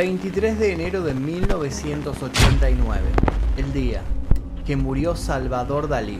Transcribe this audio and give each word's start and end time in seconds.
23 0.00 0.58
de 0.58 0.72
enero 0.72 1.02
de 1.02 1.12
1989, 1.12 3.02
el 3.58 3.70
día 3.70 4.00
que 4.64 4.74
murió 4.74 5.14
Salvador 5.14 5.88
Dalí. 5.88 6.18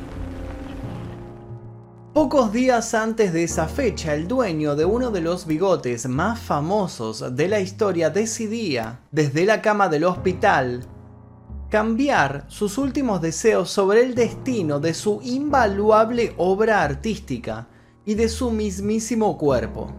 Pocos 2.13 2.53
días 2.53 2.93
antes 2.93 3.33
de 3.33 3.45
esa 3.45 3.69
fecha, 3.69 4.15
el 4.15 4.29
dueño 4.29 4.77
de 4.77 4.85
uno 4.85 5.11
de 5.11 5.23
los 5.23 5.47
bigotes 5.47 6.07
más 6.07 6.39
famosos 6.39 7.35
de 7.35 7.49
la 7.49 7.61
historia 7.61 8.11
decidía, 8.11 9.01
desde 9.13 9.47
la 9.47 9.63
cama 9.63 9.89
del 9.89 10.05
hospital, 10.05 10.85
cambiar 11.71 12.45
sus 12.49 12.77
últimos 12.77 13.23
deseos 13.23 13.71
sobre 13.71 14.05
el 14.05 14.15
destino 14.15 14.79
de 14.79 14.93
su 14.93 15.23
invaluable 15.23 16.35
obra 16.37 16.83
artística 16.83 17.69
y 18.05 18.13
de 18.13 18.29
su 18.29 18.51
mismísimo 18.51 19.39
cuerpo. 19.39 19.91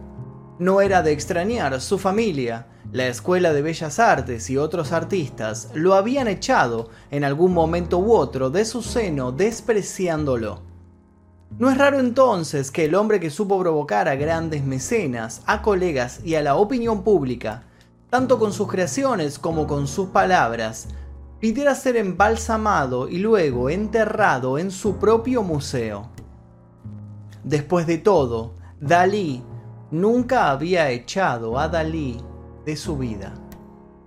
No 0.60 0.80
era 0.80 1.02
de 1.02 1.10
extrañar, 1.10 1.80
su 1.80 1.98
familia, 1.98 2.68
la 2.92 3.06
Escuela 3.06 3.54
de 3.54 3.62
Bellas 3.62 3.98
Artes 3.98 4.50
y 4.50 4.58
otros 4.58 4.92
artistas 4.92 5.70
lo 5.72 5.94
habían 5.94 6.28
echado 6.28 6.90
en 7.10 7.24
algún 7.24 7.54
momento 7.54 7.98
u 7.98 8.12
otro 8.12 8.50
de 8.50 8.66
su 8.66 8.82
seno 8.82 9.32
despreciándolo. 9.32 10.60
No 11.58 11.70
es 11.70 11.78
raro 11.78 11.98
entonces 11.98 12.70
que 12.70 12.84
el 12.84 12.94
hombre 12.94 13.18
que 13.18 13.30
supo 13.30 13.58
provocar 13.58 14.08
a 14.08 14.14
grandes 14.16 14.62
mecenas, 14.62 15.40
a 15.46 15.62
colegas 15.62 16.20
y 16.22 16.34
a 16.34 16.42
la 16.42 16.56
opinión 16.56 17.02
pública, 17.02 17.64
tanto 18.10 18.38
con 18.38 18.52
sus 18.52 18.68
creaciones 18.68 19.38
como 19.38 19.66
con 19.66 19.88
sus 19.88 20.08
palabras, 20.08 20.88
pidiera 21.40 21.74
ser 21.74 21.96
embalsamado 21.96 23.08
y 23.08 23.18
luego 23.18 23.70
enterrado 23.70 24.58
en 24.58 24.70
su 24.70 24.98
propio 24.98 25.42
museo. 25.42 26.10
Después 27.42 27.86
de 27.86 27.96
todo, 27.96 28.52
Dalí 28.80 29.42
nunca 29.90 30.50
había 30.50 30.90
echado 30.90 31.58
a 31.58 31.68
Dalí 31.68 32.20
de 32.64 32.76
su 32.76 32.96
vida. 32.96 33.34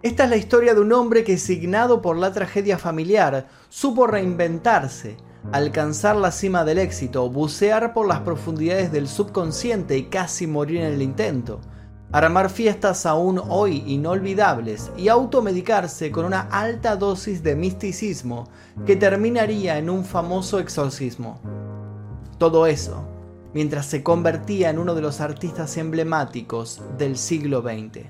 Esta 0.01 0.25
es 0.25 0.29
la 0.29 0.37
historia 0.37 0.75
de 0.75 0.81
un 0.81 0.93
hombre 0.93 1.23
que, 1.23 1.37
signado 1.37 2.01
por 2.01 2.15
la 2.15 2.31
tragedia 2.31 2.77
familiar, 2.77 3.47
supo 3.69 4.05
reinventarse, 4.05 5.17
alcanzar 5.51 6.15
la 6.15 6.31
cima 6.31 6.63
del 6.63 6.77
éxito, 6.77 7.29
bucear 7.29 7.93
por 7.93 8.07
las 8.07 8.19
profundidades 8.19 8.91
del 8.91 9.07
subconsciente 9.07 9.97
y 9.97 10.03
casi 10.03 10.47
morir 10.47 10.81
en 10.81 10.93
el 10.93 11.01
intento, 11.01 11.59
armar 12.11 12.49
fiestas 12.49 13.05
aún 13.05 13.41
hoy 13.49 13.83
inolvidables 13.87 14.91
y 14.95 15.07
automedicarse 15.07 16.11
con 16.11 16.25
una 16.25 16.41
alta 16.41 16.95
dosis 16.95 17.41
de 17.41 17.55
misticismo 17.55 18.47
que 18.85 18.95
terminaría 18.95 19.77
en 19.77 19.89
un 19.89 20.05
famoso 20.05 20.59
exorcismo. 20.59 21.39
Todo 22.37 22.67
eso, 22.67 23.07
mientras 23.53 23.85
se 23.85 24.03
convertía 24.03 24.69
en 24.69 24.79
uno 24.79 24.93
de 24.93 25.01
los 25.01 25.19
artistas 25.19 25.77
emblemáticos 25.77 26.81
del 26.97 27.17
siglo 27.17 27.61
XX. 27.61 28.05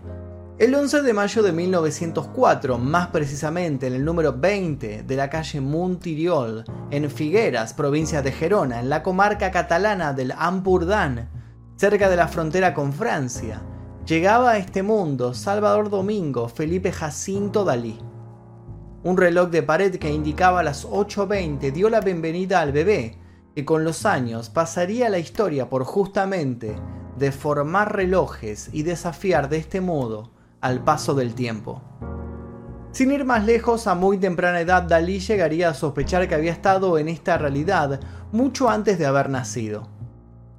El 0.57 0.73
11 0.73 1.01
de 1.01 1.11
mayo 1.11 1.43
de 1.43 1.51
1904, 1.51 2.77
más 2.77 3.07
precisamente 3.07 3.87
en 3.87 3.93
el 3.93 4.05
número 4.05 4.31
20 4.31 5.03
de 5.03 5.15
la 5.17 5.29
calle 5.29 5.59
Montiriol, 5.59 6.63
en 6.91 7.11
Figueras, 7.11 7.73
provincia 7.73 8.21
de 8.21 8.31
Gerona, 8.31 8.79
en 8.79 8.87
la 8.87 9.03
comarca 9.03 9.51
catalana 9.51 10.13
del 10.13 10.31
Ampurdán, 10.31 11.29
cerca 11.75 12.09
de 12.09 12.15
la 12.15 12.29
frontera 12.29 12.73
con 12.73 12.93
Francia, 12.93 13.63
llegaba 14.07 14.51
a 14.51 14.57
este 14.57 14.81
mundo 14.81 15.33
Salvador 15.33 15.89
Domingo 15.89 16.47
Felipe 16.47 16.93
Jacinto 16.93 17.65
Dalí. 17.65 17.99
Un 19.03 19.17
reloj 19.17 19.49
de 19.49 19.61
pared 19.61 19.97
que 19.97 20.09
indicaba 20.09 20.63
las 20.63 20.87
8.20 20.87 21.73
dio 21.73 21.89
la 21.89 21.99
bienvenida 21.99 22.61
al 22.61 22.71
bebé, 22.71 23.19
que 23.53 23.65
con 23.65 23.83
los 23.83 24.05
años 24.05 24.49
pasaría 24.49 25.09
la 25.09 25.19
historia 25.19 25.69
por 25.69 25.83
justamente 25.83 26.77
deformar 27.17 27.93
relojes 27.93 28.69
y 28.71 28.83
desafiar 28.83 29.49
de 29.49 29.57
este 29.57 29.81
modo 29.81 30.33
al 30.65 30.83
paso 30.83 31.13
del 31.13 31.35
tiempo. 31.35 31.81
Sin 32.91 33.11
ir 33.11 33.23
más 33.23 33.45
lejos, 33.45 33.87
a 33.87 33.93
muy 33.93 34.17
temprana 34.17 34.61
edad 34.61 34.83
Dalí 34.83 35.19
llegaría 35.19 35.69
a 35.69 35.73
sospechar 35.73 36.27
que 36.27 36.35
había 36.35 36.51
estado 36.51 36.97
en 36.97 37.07
esta 37.07 37.37
realidad 37.37 37.99
mucho 38.31 38.69
antes 38.69 38.97
de 38.97 39.05
haber 39.05 39.29
nacido. 39.29 39.89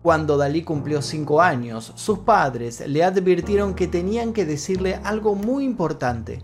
Cuando 0.03 0.36
Dalí 0.36 0.62
cumplió 0.62 1.03
5 1.03 1.42
años, 1.42 1.92
sus 1.97 2.20
padres 2.20 2.86
le 2.86 3.03
advirtieron 3.03 3.75
que 3.75 3.88
tenían 3.88 4.32
que 4.32 4.44
decirle 4.44 5.00
algo 5.03 5.34
muy 5.34 5.64
importante. 5.64 6.42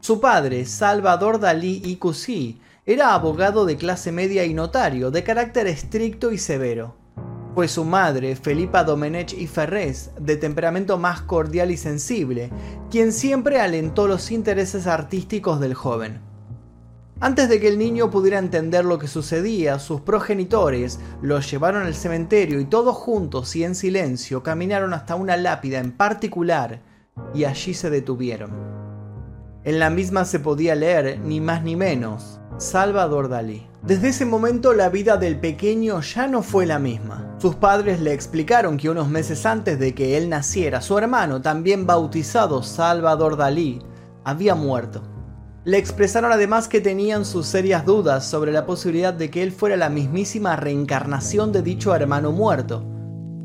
Su 0.00 0.20
padre, 0.20 0.64
Salvador 0.64 1.38
Dalí 1.38 1.82
y 1.84 1.96
Cusí, 1.96 2.60
era 2.84 3.14
abogado 3.14 3.64
de 3.64 3.76
clase 3.76 4.10
media 4.10 4.44
y 4.44 4.54
notario, 4.54 5.12
de 5.12 5.22
carácter 5.22 5.68
estricto 5.68 6.32
y 6.32 6.38
severo. 6.38 6.96
Fue 7.54 7.68
su 7.68 7.84
madre, 7.84 8.34
Felipa 8.34 8.82
Domenech 8.82 9.32
y 9.32 9.46
Ferrés, 9.46 10.10
de 10.18 10.36
temperamento 10.36 10.98
más 10.98 11.22
cordial 11.22 11.70
y 11.70 11.76
sensible, 11.76 12.50
quien 12.90 13.12
siempre 13.12 13.60
alentó 13.60 14.08
los 14.08 14.32
intereses 14.32 14.88
artísticos 14.88 15.60
del 15.60 15.74
joven. 15.74 16.20
Antes 17.20 17.48
de 17.48 17.60
que 17.60 17.68
el 17.68 17.78
niño 17.78 18.10
pudiera 18.10 18.40
entender 18.40 18.84
lo 18.84 18.98
que 18.98 19.06
sucedía, 19.06 19.78
sus 19.78 20.00
progenitores 20.00 20.98
lo 21.22 21.38
llevaron 21.38 21.84
al 21.84 21.94
cementerio 21.94 22.58
y 22.58 22.64
todos 22.64 22.96
juntos 22.96 23.54
y 23.54 23.62
en 23.62 23.76
silencio 23.76 24.42
caminaron 24.42 24.92
hasta 24.92 25.14
una 25.14 25.36
lápida 25.36 25.78
en 25.78 25.92
particular 25.92 26.82
y 27.34 27.44
allí 27.44 27.72
se 27.72 27.88
detuvieron. 27.88 28.50
En 29.62 29.78
la 29.78 29.90
misma 29.90 30.24
se 30.24 30.40
podía 30.40 30.74
leer, 30.74 31.20
ni 31.20 31.40
más 31.40 31.62
ni 31.62 31.76
menos, 31.76 32.40
Salvador 32.58 33.28
Dalí. 33.28 33.66
Desde 33.82 34.08
ese 34.08 34.24
momento 34.24 34.74
la 34.74 34.88
vida 34.88 35.16
del 35.16 35.40
pequeño 35.40 36.00
ya 36.00 36.28
no 36.28 36.42
fue 36.42 36.66
la 36.66 36.78
misma. 36.78 37.34
Sus 37.38 37.56
padres 37.56 38.00
le 38.00 38.12
explicaron 38.12 38.76
que 38.76 38.88
unos 38.88 39.08
meses 39.08 39.44
antes 39.44 39.78
de 39.78 39.92
que 39.92 40.16
él 40.16 40.28
naciera, 40.28 40.80
su 40.80 40.96
hermano, 40.96 41.42
también 41.42 41.84
bautizado 41.84 42.62
Salvador 42.62 43.36
Dalí, 43.36 43.80
había 44.24 44.54
muerto. 44.54 45.02
Le 45.64 45.78
expresaron 45.78 46.30
además 46.30 46.68
que 46.68 46.80
tenían 46.80 47.24
sus 47.24 47.46
serias 47.46 47.84
dudas 47.84 48.24
sobre 48.24 48.52
la 48.52 48.66
posibilidad 48.66 49.12
de 49.12 49.30
que 49.30 49.42
él 49.42 49.50
fuera 49.50 49.76
la 49.76 49.88
mismísima 49.88 50.54
reencarnación 50.54 51.50
de 51.50 51.62
dicho 51.62 51.94
hermano 51.94 52.30
muerto. 52.30 52.84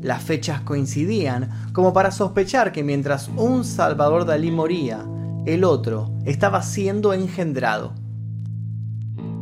Las 0.02 0.22
fechas 0.22 0.60
coincidían 0.60 1.50
como 1.72 1.92
para 1.92 2.12
sospechar 2.12 2.70
que 2.70 2.84
mientras 2.84 3.28
un 3.36 3.64
Salvador 3.64 4.24
Dalí 4.24 4.50
moría, 4.52 5.04
el 5.46 5.64
otro 5.64 6.12
estaba 6.24 6.62
siendo 6.62 7.12
engendrado. 7.12 7.99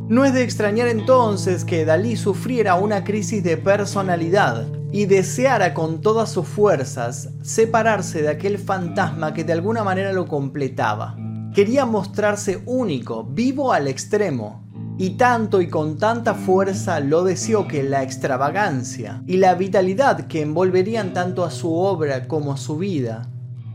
No 0.08 0.24
es 0.24 0.32
de 0.32 0.42
extrañar 0.42 0.88
entonces 0.88 1.66
que 1.66 1.84
Dalí 1.84 2.16
sufriera 2.16 2.76
una 2.76 3.04
crisis 3.04 3.44
de 3.44 3.58
personalidad 3.58 4.66
y 4.90 5.04
deseara 5.04 5.74
con 5.74 6.00
todas 6.00 6.30
sus 6.30 6.48
fuerzas 6.48 7.28
separarse 7.42 8.22
de 8.22 8.30
aquel 8.30 8.56
fantasma 8.56 9.34
que 9.34 9.44
de 9.44 9.52
alguna 9.52 9.84
manera 9.84 10.14
lo 10.14 10.26
completaba. 10.26 11.14
Quería 11.54 11.84
mostrarse 11.84 12.62
único, 12.64 13.24
vivo 13.24 13.70
al 13.74 13.86
extremo, 13.86 14.64
y 14.96 15.10
tanto 15.10 15.60
y 15.60 15.68
con 15.68 15.98
tanta 15.98 16.32
fuerza 16.32 17.00
lo 17.00 17.22
deseó 17.22 17.68
que 17.68 17.82
la 17.82 18.02
extravagancia 18.02 19.22
y 19.26 19.36
la 19.36 19.56
vitalidad 19.56 20.26
que 20.26 20.40
envolverían 20.40 21.12
tanto 21.12 21.44
a 21.44 21.50
su 21.50 21.74
obra 21.74 22.26
como 22.26 22.54
a 22.54 22.56
su 22.56 22.78
vida 22.78 23.28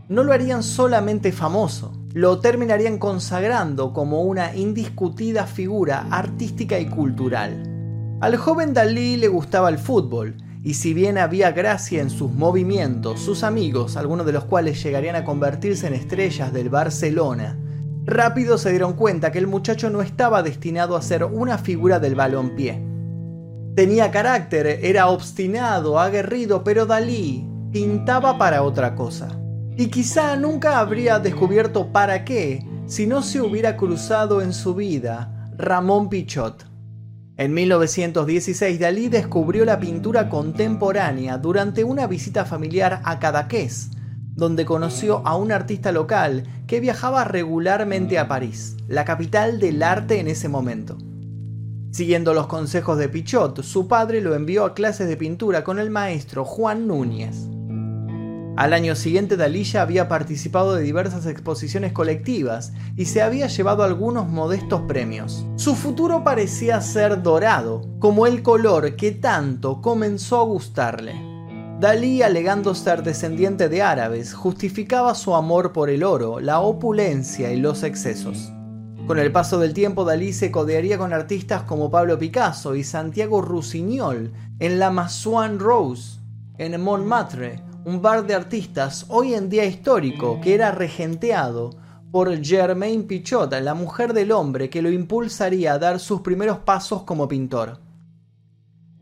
no 0.08 0.24
lo 0.24 0.32
harían 0.32 0.64
solamente 0.64 1.30
famoso, 1.30 1.92
lo 2.14 2.38
terminarían 2.38 2.98
consagrando 2.98 3.92
como 3.92 4.22
una 4.22 4.54
indiscutida 4.54 5.46
figura 5.46 6.06
artística 6.10 6.78
y 6.78 6.86
cultural. 6.86 8.18
Al 8.20 8.36
joven 8.36 8.72
Dalí 8.72 9.16
le 9.16 9.26
gustaba 9.26 9.68
el 9.68 9.78
fútbol, 9.78 10.36
y 10.62 10.74
si 10.74 10.94
bien 10.94 11.18
había 11.18 11.50
gracia 11.50 12.00
en 12.00 12.10
sus 12.10 12.32
movimientos, 12.32 13.20
sus 13.20 13.42
amigos, 13.42 13.96
algunos 13.96 14.24
de 14.26 14.32
los 14.32 14.44
cuales 14.44 14.80
llegarían 14.80 15.16
a 15.16 15.24
convertirse 15.24 15.88
en 15.88 15.94
estrellas 15.94 16.52
del 16.52 16.70
Barcelona, 16.70 17.58
rápido 18.04 18.58
se 18.58 18.70
dieron 18.70 18.92
cuenta 18.92 19.32
que 19.32 19.40
el 19.40 19.48
muchacho 19.48 19.90
no 19.90 20.00
estaba 20.00 20.44
destinado 20.44 20.96
a 20.96 21.02
ser 21.02 21.24
una 21.24 21.58
figura 21.58 21.98
del 21.98 22.14
balompié. 22.14 22.80
Tenía 23.74 24.12
carácter, 24.12 24.78
era 24.84 25.08
obstinado, 25.08 25.98
aguerrido, 25.98 26.62
pero 26.62 26.86
Dalí 26.86 27.44
pintaba 27.72 28.38
para 28.38 28.62
otra 28.62 28.94
cosa. 28.94 29.40
Y 29.76 29.88
quizá 29.88 30.36
nunca 30.36 30.78
habría 30.78 31.18
descubierto 31.18 31.92
para 31.92 32.24
qué 32.24 32.64
si 32.86 33.06
no 33.06 33.22
se 33.22 33.40
hubiera 33.40 33.76
cruzado 33.76 34.40
en 34.40 34.52
su 34.52 34.74
vida 34.74 35.50
Ramón 35.56 36.08
Pichot. 36.08 36.66
En 37.36 37.52
1916 37.52 38.78
Dalí 38.78 39.08
descubrió 39.08 39.64
la 39.64 39.80
pintura 39.80 40.28
contemporánea 40.28 41.38
durante 41.38 41.82
una 41.82 42.06
visita 42.06 42.44
familiar 42.44 43.00
a 43.02 43.18
Cadaqués, 43.18 43.90
donde 44.36 44.64
conoció 44.64 45.26
a 45.26 45.36
un 45.36 45.50
artista 45.50 45.90
local 45.90 46.44
que 46.68 46.78
viajaba 46.78 47.24
regularmente 47.24 48.20
a 48.20 48.28
París, 48.28 48.76
la 48.86 49.04
capital 49.04 49.58
del 49.58 49.82
arte 49.82 50.20
en 50.20 50.28
ese 50.28 50.48
momento. 50.48 50.96
Siguiendo 51.90 52.34
los 52.34 52.46
consejos 52.46 52.98
de 52.98 53.08
Pichot, 53.08 53.62
su 53.62 53.88
padre 53.88 54.20
lo 54.20 54.36
envió 54.36 54.64
a 54.64 54.74
clases 54.74 55.08
de 55.08 55.16
pintura 55.16 55.64
con 55.64 55.80
el 55.80 55.90
maestro 55.90 56.44
Juan 56.44 56.86
Núñez. 56.86 57.48
Al 58.56 58.72
año 58.72 58.94
siguiente 58.94 59.36
Dalí 59.36 59.64
ya 59.64 59.82
había 59.82 60.08
participado 60.08 60.76
de 60.76 60.82
diversas 60.84 61.26
exposiciones 61.26 61.92
colectivas 61.92 62.72
y 62.96 63.06
se 63.06 63.20
había 63.20 63.48
llevado 63.48 63.82
algunos 63.82 64.28
modestos 64.28 64.82
premios. 64.82 65.44
Su 65.56 65.74
futuro 65.74 66.22
parecía 66.22 66.80
ser 66.80 67.22
dorado, 67.22 67.82
como 67.98 68.28
el 68.28 68.44
color 68.44 68.94
que 68.94 69.10
tanto 69.10 69.82
comenzó 69.82 70.40
a 70.40 70.44
gustarle. 70.44 71.20
Dalí, 71.80 72.22
alegando 72.22 72.76
ser 72.76 73.02
descendiente 73.02 73.68
de 73.68 73.82
árabes, 73.82 74.32
justificaba 74.32 75.16
su 75.16 75.34
amor 75.34 75.72
por 75.72 75.90
el 75.90 76.04
oro, 76.04 76.38
la 76.38 76.60
opulencia 76.60 77.52
y 77.52 77.56
los 77.56 77.82
excesos. 77.82 78.52
Con 79.08 79.18
el 79.18 79.32
paso 79.32 79.58
del 79.58 79.74
tiempo, 79.74 80.04
Dalí 80.04 80.32
se 80.32 80.52
codearía 80.52 80.96
con 80.96 81.12
artistas 81.12 81.64
como 81.64 81.90
Pablo 81.90 82.20
Picasso 82.20 82.76
y 82.76 82.84
Santiago 82.84 83.42
Rusiñol 83.42 84.32
en 84.60 84.78
la 84.78 84.92
Massuan 84.92 85.58
Rose, 85.58 86.20
en 86.56 86.80
Montmartre, 86.80 87.60
un 87.84 88.00
bar 88.00 88.26
de 88.26 88.34
artistas 88.34 89.04
hoy 89.08 89.34
en 89.34 89.50
día 89.50 89.66
histórico 89.66 90.40
que 90.40 90.54
era 90.54 90.70
regenteado 90.70 91.70
por 92.10 92.42
Germaine 92.42 93.04
Pichot, 93.04 93.52
la 93.52 93.74
mujer 93.74 94.14
del 94.14 94.32
hombre 94.32 94.70
que 94.70 94.80
lo 94.80 94.90
impulsaría 94.90 95.74
a 95.74 95.78
dar 95.78 96.00
sus 96.00 96.22
primeros 96.22 96.58
pasos 96.58 97.02
como 97.02 97.28
pintor. 97.28 97.80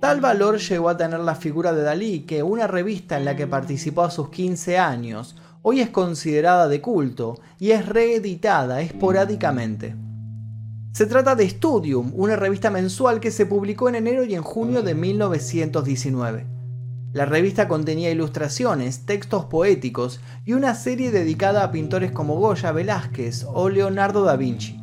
Tal 0.01 0.21
valor 0.21 0.59
llegó 0.59 0.89
a 0.89 0.97
tener 0.97 1.21
la 1.21 1.37
figura 1.37 1.73
de 1.73 1.83
Dalí 1.83 2.21
que 2.21 2.43
una 2.43 2.67
revista 2.67 3.17
en 3.17 3.25
la 3.25 3.37
que 3.37 3.47
participó 3.47 4.03
a 4.03 4.11
sus 4.11 4.31
15 4.31 4.79
años 4.79 5.37
hoy 5.63 5.81
es 5.81 5.91
considerada 5.91 6.67
de 6.67 6.81
culto 6.81 7.39
y 7.61 7.71
es 7.71 7.87
reeditada 7.87 8.81
esporádicamente. 8.81 9.95
Se 10.93 11.07
trata 11.07 11.37
de 11.37 11.49
Studium, 11.49 12.11
una 12.17 12.35
revista 12.35 12.69
mensual 12.71 13.21
que 13.21 13.31
se 13.31 13.47
publicó 13.47 13.89
en 13.89 13.95
enero 13.95 14.25
y 14.25 14.35
en 14.35 14.43
junio 14.43 14.83
de 14.83 14.95
1919. 14.97 16.62
La 17.13 17.27
revista 17.27 17.69
contenía 17.69 18.11
ilustraciones, 18.11 19.05
textos 19.05 19.45
poéticos 19.45 20.21
y 20.47 20.55
una 20.55 20.75
serie 20.75 21.11
dedicada 21.11 21.63
a 21.63 21.71
pintores 21.71 22.11
como 22.11 22.37
Goya, 22.37 22.73
Velázquez 22.73 23.45
o 23.53 23.69
Leonardo 23.69 24.25
da 24.25 24.37
Vinci. 24.37 24.79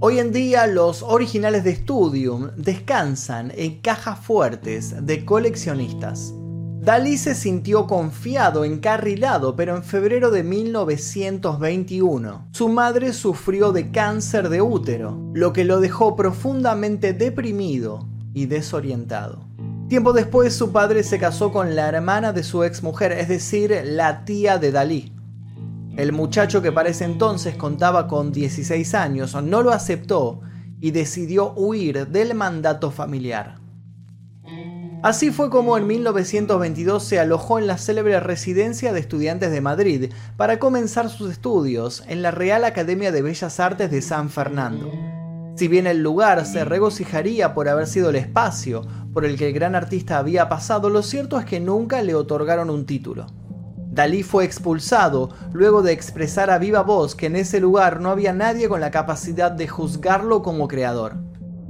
Hoy 0.00 0.18
en 0.18 0.32
día 0.32 0.66
los 0.66 1.02
originales 1.02 1.64
de 1.64 1.76
Studium 1.76 2.52
descansan 2.56 3.52
en 3.54 3.82
cajas 3.82 4.18
fuertes 4.18 5.04
de 5.04 5.26
coleccionistas. 5.26 6.32
Dalí 6.80 7.18
se 7.18 7.34
sintió 7.34 7.86
confiado, 7.86 8.64
encarrilado, 8.64 9.54
pero 9.54 9.76
en 9.76 9.82
febrero 9.82 10.30
de 10.30 10.44
1921 10.44 12.48
su 12.52 12.70
madre 12.70 13.12
sufrió 13.12 13.72
de 13.72 13.90
cáncer 13.90 14.48
de 14.48 14.62
útero, 14.62 15.30
lo 15.34 15.52
que 15.52 15.64
lo 15.64 15.80
dejó 15.80 16.16
profundamente 16.16 17.12
deprimido 17.12 18.08
y 18.32 18.46
desorientado. 18.46 19.47
Tiempo 19.88 20.12
después 20.12 20.54
su 20.54 20.70
padre 20.70 21.02
se 21.02 21.18
casó 21.18 21.50
con 21.50 21.74
la 21.74 21.88
hermana 21.88 22.34
de 22.34 22.42
su 22.42 22.62
exmujer, 22.62 23.10
es 23.12 23.26
decir, 23.26 23.74
la 23.84 24.26
tía 24.26 24.58
de 24.58 24.70
Dalí. 24.70 25.12
El 25.96 26.12
muchacho 26.12 26.60
que 26.60 26.72
para 26.72 26.90
ese 26.90 27.06
entonces 27.06 27.56
contaba 27.56 28.06
con 28.06 28.30
16 28.30 28.94
años 28.94 29.34
no 29.42 29.62
lo 29.62 29.72
aceptó 29.72 30.42
y 30.78 30.90
decidió 30.90 31.54
huir 31.54 32.06
del 32.08 32.34
mandato 32.34 32.90
familiar. 32.90 33.56
Así 35.02 35.30
fue 35.30 35.48
como 35.48 35.78
en 35.78 35.86
1922 35.86 37.02
se 37.02 37.18
alojó 37.18 37.58
en 37.58 37.66
la 37.66 37.78
célebre 37.78 38.20
residencia 38.20 38.92
de 38.92 39.00
estudiantes 39.00 39.50
de 39.50 39.62
Madrid 39.62 40.12
para 40.36 40.58
comenzar 40.58 41.08
sus 41.08 41.30
estudios 41.30 42.04
en 42.08 42.20
la 42.20 42.30
Real 42.30 42.64
Academia 42.64 43.10
de 43.10 43.22
Bellas 43.22 43.58
Artes 43.58 43.90
de 43.90 44.02
San 44.02 44.28
Fernando. 44.28 44.92
Si 45.58 45.66
bien 45.66 45.88
el 45.88 46.04
lugar 46.04 46.46
se 46.46 46.64
regocijaría 46.64 47.52
por 47.52 47.68
haber 47.68 47.88
sido 47.88 48.10
el 48.10 48.16
espacio 48.16 48.82
por 49.12 49.24
el 49.24 49.36
que 49.36 49.48
el 49.48 49.54
gran 49.54 49.74
artista 49.74 50.18
había 50.18 50.48
pasado, 50.48 50.90
lo 50.90 51.02
cierto 51.02 51.38
es 51.38 51.44
que 51.44 51.60
nunca 51.60 52.02
le 52.02 52.14
otorgaron 52.14 52.70
un 52.70 52.86
título. 52.86 53.26
Dalí 53.90 54.22
fue 54.22 54.44
expulsado 54.44 55.30
luego 55.52 55.82
de 55.82 55.92
expresar 55.92 56.50
a 56.50 56.58
viva 56.58 56.82
voz 56.82 57.14
que 57.14 57.26
en 57.26 57.36
ese 57.36 57.58
lugar 57.58 58.00
no 58.00 58.10
había 58.10 58.32
nadie 58.32 58.68
con 58.68 58.80
la 58.80 58.90
capacidad 58.90 59.50
de 59.50 59.66
juzgarlo 59.66 60.42
como 60.42 60.68
creador. 60.68 61.16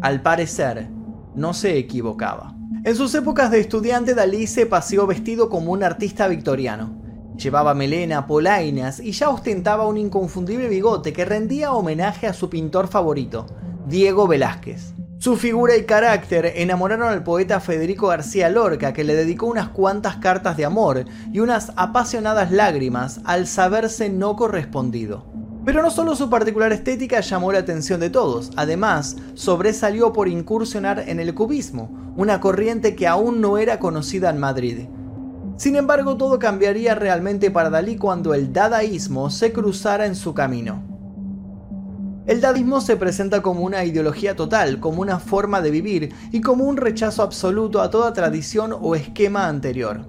Al 0.01 0.21
parecer, 0.21 0.91
no 1.35 1.55
se 1.55 1.79
equivocaba. 1.79 2.55
En 2.85 2.95
sus 2.95 3.15
épocas 3.15 3.51
de 3.51 3.61
estudiante, 3.61 4.15
Dalí 4.15 4.47
se 4.47 4.67
paseó 4.67 5.07
vestido 5.07 5.49
como 5.49 5.73
un 5.73 5.83
artista 5.83 6.29
victoriano. 6.29 7.01
Llevaba 7.37 7.73
melena, 7.73 8.27
polainas 8.27 9.01
y 9.01 9.13
ya 9.13 9.31
ostentaba 9.31 9.87
un 9.87 9.97
inconfundible 9.97 10.69
bigote 10.69 11.13
que 11.13 11.25
rendía 11.25 11.73
homenaje 11.73 12.27
a 12.27 12.33
su 12.33 12.51
pintor 12.51 12.89
favorito, 12.89 13.47
Diego 13.87 14.27
Velázquez. 14.27 14.93
Su 15.21 15.37
figura 15.37 15.77
y 15.77 15.83
carácter 15.83 16.53
enamoraron 16.55 17.09
al 17.09 17.25
poeta 17.25 17.59
Federico 17.59 18.07
García 18.07 18.49
Lorca, 18.49 18.93
que 18.93 19.03
le 19.03 19.17
dedicó 19.17 19.47
unas 19.47 19.69
cuantas 19.69 20.17
cartas 20.19 20.57
de 20.57 20.65
amor 20.65 21.07
y 21.33 21.41
unas 21.41 21.73
apasionadas 21.75 22.53
lágrimas 22.53 23.21
al 23.25 23.49
saberse 23.49 24.11
no 24.11 24.37
correspondido. 24.37 25.27
Pero 25.65 25.83
no 25.83 25.91
solo 25.91 26.15
su 26.15 26.31
particular 26.31 26.73
estética 26.73 27.19
llamó 27.19 27.51
la 27.51 27.59
atención 27.59 27.99
de 27.99 28.11
todos, 28.11 28.53
además 28.55 29.17
sobresalió 29.35 30.13
por 30.13 30.29
incursionar 30.29 31.01
en 31.09 31.19
el 31.19 31.35
cubismo, 31.35 32.13
una 32.17 32.41
corriente 32.41 32.95
que 32.95 33.09
aún 33.09 33.41
no 33.41 33.59
era 33.59 33.81
conocida 33.81 34.31
en 34.31 34.39
Madrid. 34.39 34.87
Sin 35.57 35.75
embargo, 35.75 36.17
todo 36.17 36.39
cambiaría 36.39 36.95
realmente 36.95 37.51
para 37.51 37.71
Dalí 37.71 37.97
cuando 37.97 38.35
el 38.35 38.53
dadaísmo 38.53 39.31
se 39.31 39.53
cruzara 39.53 40.07
en 40.07 40.15
su 40.15 40.33
camino. 40.33 40.88
El 42.29 42.43
dadaísmo 42.43 42.83
se 42.83 42.99
presenta 42.99 43.41
como 43.41 43.63
una 43.63 43.87
ideología 43.87 44.37
total, 44.37 44.81
como 44.81 45.01
una 45.01 45.19
forma 45.19 45.63
de 45.63 45.71
vivir 45.71 46.15
y 46.31 46.43
como 46.43 46.65
un 46.65 46.77
rechazo 46.77 47.23
absoluto 47.23 47.81
a 47.81 47.89
toda 47.89 48.13
tradición 48.13 48.77
o 48.79 48.95
esquema 48.95 49.49
anterior. 49.49 50.07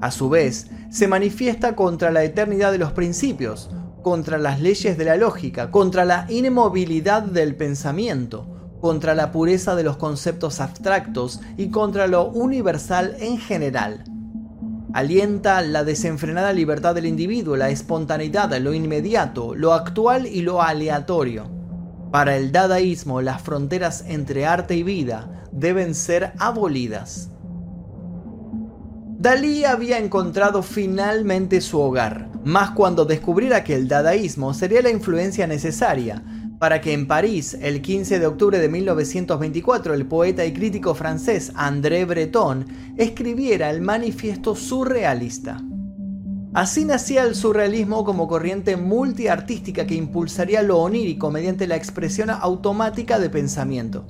A 0.00 0.10
su 0.10 0.28
vez, 0.28 0.66
se 0.90 1.06
manifiesta 1.06 1.76
contra 1.76 2.10
la 2.10 2.24
eternidad 2.24 2.72
de 2.72 2.78
los 2.78 2.90
principios, 2.90 3.70
contra 4.02 4.38
las 4.38 4.60
leyes 4.60 4.98
de 4.98 5.04
la 5.04 5.16
lógica, 5.16 5.70
contra 5.70 6.04
la 6.04 6.26
inmovilidad 6.28 7.22
del 7.22 7.54
pensamiento, 7.54 8.48
contra 8.80 9.14
la 9.14 9.30
pureza 9.30 9.76
de 9.76 9.84
los 9.84 9.98
conceptos 9.98 10.58
abstractos 10.58 11.40
y 11.56 11.70
contra 11.70 12.08
lo 12.08 12.28
universal 12.28 13.14
en 13.20 13.38
general. 13.38 14.15
Alienta 14.96 15.60
la 15.60 15.84
desenfrenada 15.84 16.54
libertad 16.54 16.94
del 16.94 17.04
individuo, 17.04 17.54
la 17.54 17.68
espontaneidad, 17.68 18.56
lo 18.56 18.72
inmediato, 18.72 19.54
lo 19.54 19.74
actual 19.74 20.26
y 20.26 20.40
lo 20.40 20.62
aleatorio. 20.62 21.50
Para 22.10 22.34
el 22.38 22.50
dadaísmo, 22.50 23.20
las 23.20 23.42
fronteras 23.42 24.06
entre 24.08 24.46
arte 24.46 24.74
y 24.74 24.82
vida 24.82 25.44
deben 25.52 25.94
ser 25.94 26.32
abolidas. 26.38 27.28
Dalí 29.18 29.66
había 29.66 29.98
encontrado 29.98 30.62
finalmente 30.62 31.60
su 31.60 31.78
hogar, 31.78 32.30
más 32.42 32.70
cuando 32.70 33.04
descubriera 33.04 33.64
que 33.64 33.74
el 33.74 33.88
dadaísmo 33.88 34.54
sería 34.54 34.80
la 34.80 34.88
influencia 34.88 35.46
necesaria 35.46 36.22
para 36.58 36.80
que 36.80 36.92
en 36.92 37.06
París, 37.06 37.56
el 37.60 37.82
15 37.82 38.18
de 38.18 38.26
octubre 38.26 38.58
de 38.58 38.68
1924, 38.68 39.94
el 39.94 40.06
poeta 40.06 40.44
y 40.44 40.52
crítico 40.52 40.94
francés 40.94 41.52
André 41.54 42.04
Breton 42.04 42.66
escribiera 42.96 43.70
el 43.70 43.82
manifiesto 43.82 44.54
surrealista. 44.54 45.62
Así 46.54 46.86
nacía 46.86 47.24
el 47.24 47.34
surrealismo 47.34 48.04
como 48.04 48.26
corriente 48.28 48.78
multiartística 48.78 49.86
que 49.86 49.94
impulsaría 49.94 50.62
lo 50.62 50.78
onírico 50.78 51.30
mediante 51.30 51.66
la 51.66 51.76
expresión 51.76 52.30
automática 52.30 53.18
de 53.18 53.28
pensamiento. 53.28 54.06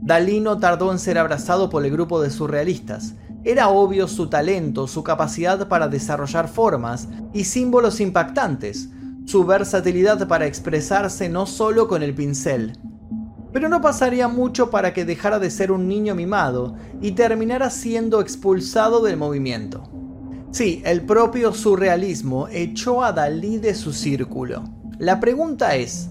Dalí 0.00 0.40
no 0.40 0.58
tardó 0.58 0.90
en 0.90 0.98
ser 0.98 1.18
abrazado 1.18 1.68
por 1.68 1.84
el 1.84 1.92
grupo 1.92 2.22
de 2.22 2.30
surrealistas. 2.30 3.14
Era 3.44 3.68
obvio 3.68 4.08
su 4.08 4.30
talento, 4.30 4.86
su 4.86 5.04
capacidad 5.04 5.68
para 5.68 5.88
desarrollar 5.88 6.48
formas 6.48 7.08
y 7.34 7.44
símbolos 7.44 8.00
impactantes, 8.00 8.88
su 9.30 9.44
versatilidad 9.44 10.26
para 10.26 10.46
expresarse 10.46 11.28
no 11.28 11.46
solo 11.46 11.86
con 11.86 12.02
el 12.02 12.14
pincel. 12.14 12.72
Pero 13.52 13.68
no 13.68 13.80
pasaría 13.80 14.26
mucho 14.26 14.70
para 14.70 14.92
que 14.92 15.04
dejara 15.04 15.38
de 15.38 15.52
ser 15.52 15.70
un 15.70 15.86
niño 15.86 16.16
mimado 16.16 16.74
y 17.00 17.12
terminara 17.12 17.70
siendo 17.70 18.20
expulsado 18.20 19.04
del 19.04 19.16
movimiento. 19.16 19.84
Sí, 20.50 20.82
el 20.84 21.02
propio 21.02 21.52
surrealismo 21.52 22.48
echó 22.48 23.04
a 23.04 23.12
Dalí 23.12 23.58
de 23.58 23.76
su 23.76 23.92
círculo. 23.92 24.64
La 24.98 25.20
pregunta 25.20 25.76
es, 25.76 26.08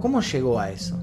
¿cómo 0.00 0.20
llegó 0.20 0.60
a 0.60 0.70
eso? 0.70 0.96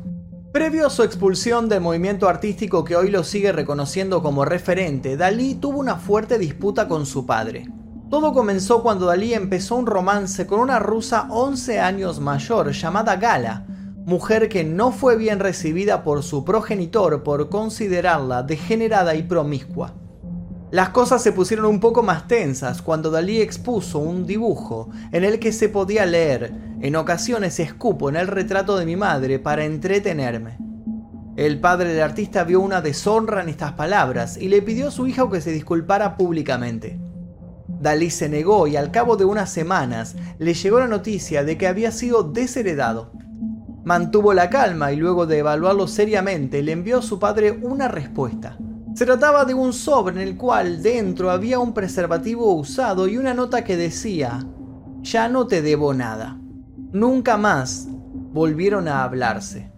Previo 0.53 0.87
a 0.87 0.89
su 0.89 1.03
expulsión 1.03 1.67
del 1.67 1.81
movimiento 1.81 2.29
artístico 2.29 2.85
que 2.85 2.95
hoy 2.95 3.09
lo 3.09 3.25
sigue 3.25 3.51
reconociendo 3.51 4.23
como 4.23 4.45
referente, 4.45 5.17
Dalí 5.17 5.55
tuvo 5.55 5.79
una 5.79 5.97
fuerte 5.97 6.37
disputa 6.37 6.87
con 6.87 7.05
su 7.05 7.25
padre. 7.25 7.67
Todo 8.11 8.33
comenzó 8.33 8.83
cuando 8.83 9.05
Dalí 9.05 9.33
empezó 9.33 9.77
un 9.77 9.85
romance 9.85 10.45
con 10.45 10.59
una 10.59 10.79
rusa 10.79 11.27
11 11.29 11.79
años 11.79 12.19
mayor 12.19 12.73
llamada 12.73 13.15
Gala, 13.15 13.65
mujer 14.05 14.49
que 14.49 14.65
no 14.65 14.91
fue 14.91 15.15
bien 15.15 15.39
recibida 15.39 16.03
por 16.03 16.21
su 16.21 16.43
progenitor 16.43 17.23
por 17.23 17.47
considerarla 17.47 18.43
degenerada 18.43 19.15
y 19.15 19.23
promiscua. 19.23 19.93
Las 20.71 20.89
cosas 20.89 21.23
se 21.23 21.31
pusieron 21.31 21.67
un 21.67 21.79
poco 21.79 22.03
más 22.03 22.27
tensas 22.27 22.81
cuando 22.81 23.11
Dalí 23.11 23.39
expuso 23.39 23.99
un 23.99 24.25
dibujo 24.25 24.89
en 25.13 25.23
el 25.23 25.39
que 25.39 25.53
se 25.53 25.69
podía 25.69 26.05
leer, 26.05 26.53
en 26.81 26.97
ocasiones 26.97 27.61
escupo 27.61 28.09
en 28.09 28.17
el 28.17 28.27
retrato 28.27 28.75
de 28.75 28.85
mi 28.85 28.97
madre 28.97 29.39
para 29.39 29.63
entretenerme. 29.63 30.57
El 31.37 31.61
padre 31.61 31.93
del 31.93 32.03
artista 32.03 32.43
vio 32.43 32.59
una 32.59 32.81
deshonra 32.81 33.41
en 33.41 33.47
estas 33.47 33.71
palabras 33.71 34.35
y 34.35 34.49
le 34.49 34.61
pidió 34.61 34.89
a 34.89 34.91
su 34.91 35.07
hija 35.07 35.29
que 35.29 35.39
se 35.39 35.53
disculpara 35.53 36.17
públicamente. 36.17 36.99
Dalí 37.81 38.11
se 38.11 38.29
negó 38.29 38.67
y 38.67 38.75
al 38.75 38.91
cabo 38.91 39.17
de 39.17 39.25
unas 39.25 39.49
semanas 39.51 40.15
le 40.37 40.53
llegó 40.53 40.79
la 40.79 40.87
noticia 40.87 41.43
de 41.43 41.57
que 41.57 41.67
había 41.67 41.91
sido 41.91 42.21
desheredado. 42.23 43.11
Mantuvo 43.83 44.33
la 44.33 44.51
calma 44.51 44.91
y 44.91 44.97
luego 44.97 45.25
de 45.25 45.39
evaluarlo 45.39 45.87
seriamente 45.87 46.61
le 46.61 46.73
envió 46.73 46.99
a 46.99 47.01
su 47.01 47.17
padre 47.17 47.51
una 47.51 47.87
respuesta. 47.87 48.57
Se 48.93 49.05
trataba 49.05 49.45
de 49.45 49.55
un 49.55 49.73
sobre 49.73 50.13
en 50.13 50.27
el 50.27 50.37
cual 50.37 50.83
dentro 50.83 51.31
había 51.31 51.57
un 51.57 51.73
preservativo 51.73 52.53
usado 52.53 53.07
y 53.07 53.17
una 53.17 53.33
nota 53.33 53.63
que 53.63 53.77
decía, 53.77 54.45
ya 55.01 55.27
no 55.27 55.47
te 55.47 55.63
debo 55.63 55.95
nada. 55.95 56.37
Nunca 56.91 57.37
más 57.37 57.87
volvieron 58.13 58.87
a 58.87 59.03
hablarse. 59.03 59.71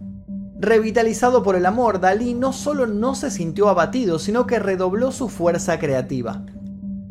Revitalizado 0.60 1.42
por 1.42 1.56
el 1.56 1.64
amor, 1.64 2.00
Dalí 2.00 2.34
no 2.34 2.52
solo 2.52 2.86
no 2.86 3.14
se 3.14 3.30
sintió 3.30 3.70
abatido, 3.70 4.18
sino 4.18 4.46
que 4.46 4.58
redobló 4.58 5.10
su 5.10 5.30
fuerza 5.30 5.78
creativa. 5.78 6.44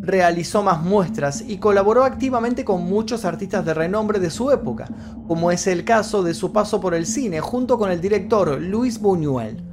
Realizó 0.05 0.63
más 0.63 0.83
muestras 0.83 1.45
y 1.47 1.59
colaboró 1.59 2.03
activamente 2.03 2.65
con 2.65 2.83
muchos 2.83 3.23
artistas 3.23 3.63
de 3.63 3.73
renombre 3.73 4.19
de 4.19 4.29
su 4.29 4.51
época, 4.51 4.89
como 5.29 5.49
es 5.49 5.65
el 5.65 5.85
caso 5.85 6.23
de 6.23 6.33
su 6.33 6.51
paso 6.51 6.81
por 6.81 6.93
el 6.93 7.05
cine 7.05 7.39
junto 7.39 7.77
con 7.77 7.89
el 7.89 8.01
director 8.01 8.59
Luis 8.59 8.99
Buñuel. 8.99 9.63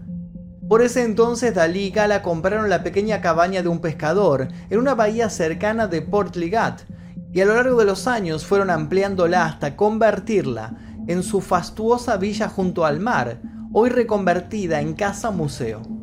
Por 0.68 0.82
ese 0.82 1.02
entonces 1.02 1.52
Dalí 1.52 1.86
y 1.86 1.90
Gala 1.90 2.22
compraron 2.22 2.70
la 2.70 2.84
pequeña 2.84 3.20
cabaña 3.20 3.60
de 3.60 3.68
un 3.70 3.80
pescador 3.80 4.46
en 4.70 4.78
una 4.78 4.94
bahía 4.94 5.28
cercana 5.30 5.88
de 5.88 6.00
Port 6.00 6.36
Ligat 6.36 6.82
y 7.32 7.40
a 7.40 7.44
lo 7.44 7.56
largo 7.56 7.80
de 7.80 7.86
los 7.86 8.06
años 8.06 8.46
fueron 8.46 8.70
ampliándola 8.70 9.46
hasta 9.46 9.74
convertirla 9.74 10.76
en 11.08 11.24
su 11.24 11.40
fastuosa 11.40 12.16
villa 12.18 12.48
junto 12.48 12.84
al 12.84 13.00
mar, 13.00 13.40
hoy 13.72 13.90
reconvertida 13.90 14.80
en 14.80 14.94
casa 14.94 15.32
museo. 15.32 15.99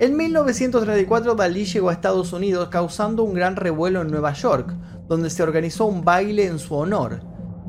En 0.00 0.16
1934 0.16 1.36
Dalí 1.36 1.66
llegó 1.66 1.88
a 1.88 1.92
Estados 1.92 2.32
Unidos 2.32 2.68
causando 2.68 3.22
un 3.22 3.32
gran 3.32 3.54
revuelo 3.54 4.02
en 4.02 4.08
Nueva 4.08 4.32
York, 4.32 4.74
donde 5.06 5.30
se 5.30 5.44
organizó 5.44 5.84
un 5.84 6.04
baile 6.04 6.46
en 6.46 6.58
su 6.58 6.74
honor, 6.74 7.20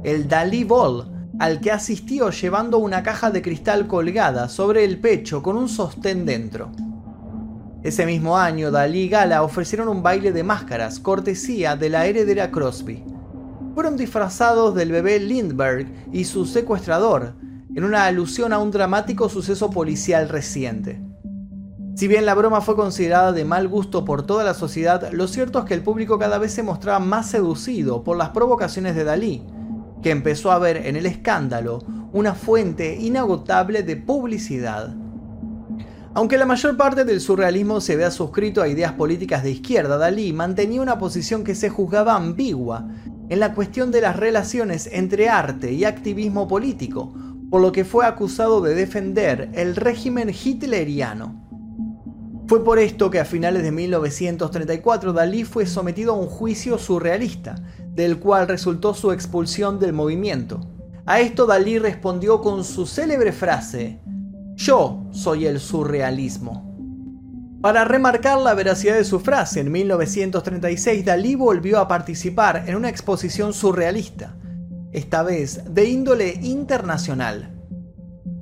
el 0.03 0.27
Dalí 0.27 0.63
Ball, 0.63 1.11
al 1.37 1.61
que 1.61 1.71
asistió 1.71 2.31
llevando 2.31 2.79
una 2.79 3.03
caja 3.03 3.29
de 3.29 3.43
cristal 3.43 3.85
colgada 3.85 4.49
sobre 4.49 4.83
el 4.85 4.99
pecho 4.99 5.43
con 5.43 5.55
un 5.55 5.69
sostén 5.69 6.25
dentro. 6.25 6.71
Ese 7.83 8.07
mismo 8.07 8.35
año, 8.39 8.71
Dalí 8.71 9.01
y 9.01 9.09
Gala 9.09 9.43
ofrecieron 9.43 9.87
un 9.87 10.01
baile 10.01 10.31
de 10.31 10.43
máscaras, 10.43 10.99
cortesía 10.99 11.75
de 11.75 11.89
la 11.91 12.07
heredera 12.07 12.49
Crosby. 12.49 13.03
Fueron 13.75 13.97
disfrazados 13.97 14.73
del 14.73 14.91
bebé 14.91 15.19
Lindbergh 15.19 15.87
y 16.11 16.23
su 16.23 16.47
secuestrador, 16.47 17.35
en 17.75 17.83
una 17.83 18.05
alusión 18.05 18.51
a 18.51 18.57
un 18.57 18.71
dramático 18.71 19.29
suceso 19.29 19.69
policial 19.69 20.27
reciente. 20.27 20.99
Si 21.95 22.09
bien 22.09 22.25
la 22.25 22.33
broma 22.33 22.59
fue 22.59 22.75
considerada 22.75 23.31
de 23.31 23.45
mal 23.45 23.69
gusto 23.69 24.03
por 24.03 24.23
toda 24.23 24.43
la 24.43 24.53
sociedad, 24.53 25.09
lo 25.13 25.29
cierto 25.29 25.59
es 25.59 25.65
que 25.65 25.73
el 25.73 25.81
público 25.81 26.19
cada 26.19 26.37
vez 26.37 26.51
se 26.51 26.61
mostraba 26.61 26.99
más 26.99 27.29
seducido 27.29 28.03
por 28.03 28.17
las 28.17 28.31
provocaciones 28.31 28.97
de 28.97 29.05
Dalí, 29.05 29.43
que 30.03 30.11
empezó 30.11 30.51
a 30.51 30.59
ver 30.59 30.75
en 30.75 30.97
el 30.97 31.05
escándalo 31.05 31.79
una 32.11 32.33
fuente 32.33 32.97
inagotable 32.99 33.81
de 33.81 33.95
publicidad. 33.95 34.93
Aunque 36.13 36.37
la 36.37 36.45
mayor 36.45 36.75
parte 36.75 37.05
del 37.05 37.21
surrealismo 37.21 37.79
se 37.79 37.95
vea 37.95 38.11
suscrito 38.11 38.61
a 38.61 38.67
ideas 38.67 38.91
políticas 38.91 39.41
de 39.43 39.51
izquierda, 39.51 39.97
Dalí 39.97 40.33
mantenía 40.33 40.81
una 40.81 40.99
posición 40.99 41.45
que 41.45 41.55
se 41.55 41.69
juzgaba 41.69 42.15
ambigua 42.15 42.89
en 43.29 43.39
la 43.39 43.53
cuestión 43.53 43.91
de 43.91 44.01
las 44.01 44.17
relaciones 44.17 44.89
entre 44.91 45.29
arte 45.29 45.71
y 45.71 45.85
activismo 45.85 46.45
político, 46.45 47.13
por 47.49 47.61
lo 47.61 47.71
que 47.71 47.85
fue 47.85 48.05
acusado 48.05 48.59
de 48.59 48.75
defender 48.75 49.49
el 49.53 49.77
régimen 49.77 50.29
hitleriano. 50.29 51.44
Fue 52.47 52.63
por 52.63 52.77
esto 52.77 53.09
que 53.09 53.19
a 53.19 53.25
finales 53.25 53.63
de 53.63 53.71
1934 53.71 55.13
Dalí 55.13 55.43
fue 55.43 55.65
sometido 55.65 56.13
a 56.13 56.17
un 56.17 56.27
juicio 56.27 56.77
surrealista, 56.77 57.55
del 57.89 58.19
cual 58.19 58.47
resultó 58.47 58.93
su 58.93 59.11
expulsión 59.11 59.79
del 59.79 59.93
movimiento. 59.93 60.59
A 61.07 61.19
esto 61.19 61.47
Dalí 61.47 61.79
respondió 61.79 62.41
con 62.41 62.63
su 62.63 62.85
célebre 62.85 63.31
frase, 63.31 63.99
Yo 64.55 65.07
soy 65.11 65.47
el 65.47 65.59
surrealismo. 65.59 66.71
Para 67.61 67.83
remarcar 67.83 68.39
la 68.39 68.53
veracidad 68.53 68.93
de 68.95 69.05
su 69.05 69.19
frase, 69.19 69.61
en 69.61 69.71
1936 69.71 71.03
Dalí 71.03 71.33
volvió 71.33 71.79
a 71.79 71.87
participar 71.87 72.65
en 72.67 72.75
una 72.75 72.89
exposición 72.89 73.53
surrealista, 73.53 74.35
esta 74.91 75.23
vez 75.23 75.73
de 75.73 75.85
índole 75.85 76.37
internacional. 76.43 77.54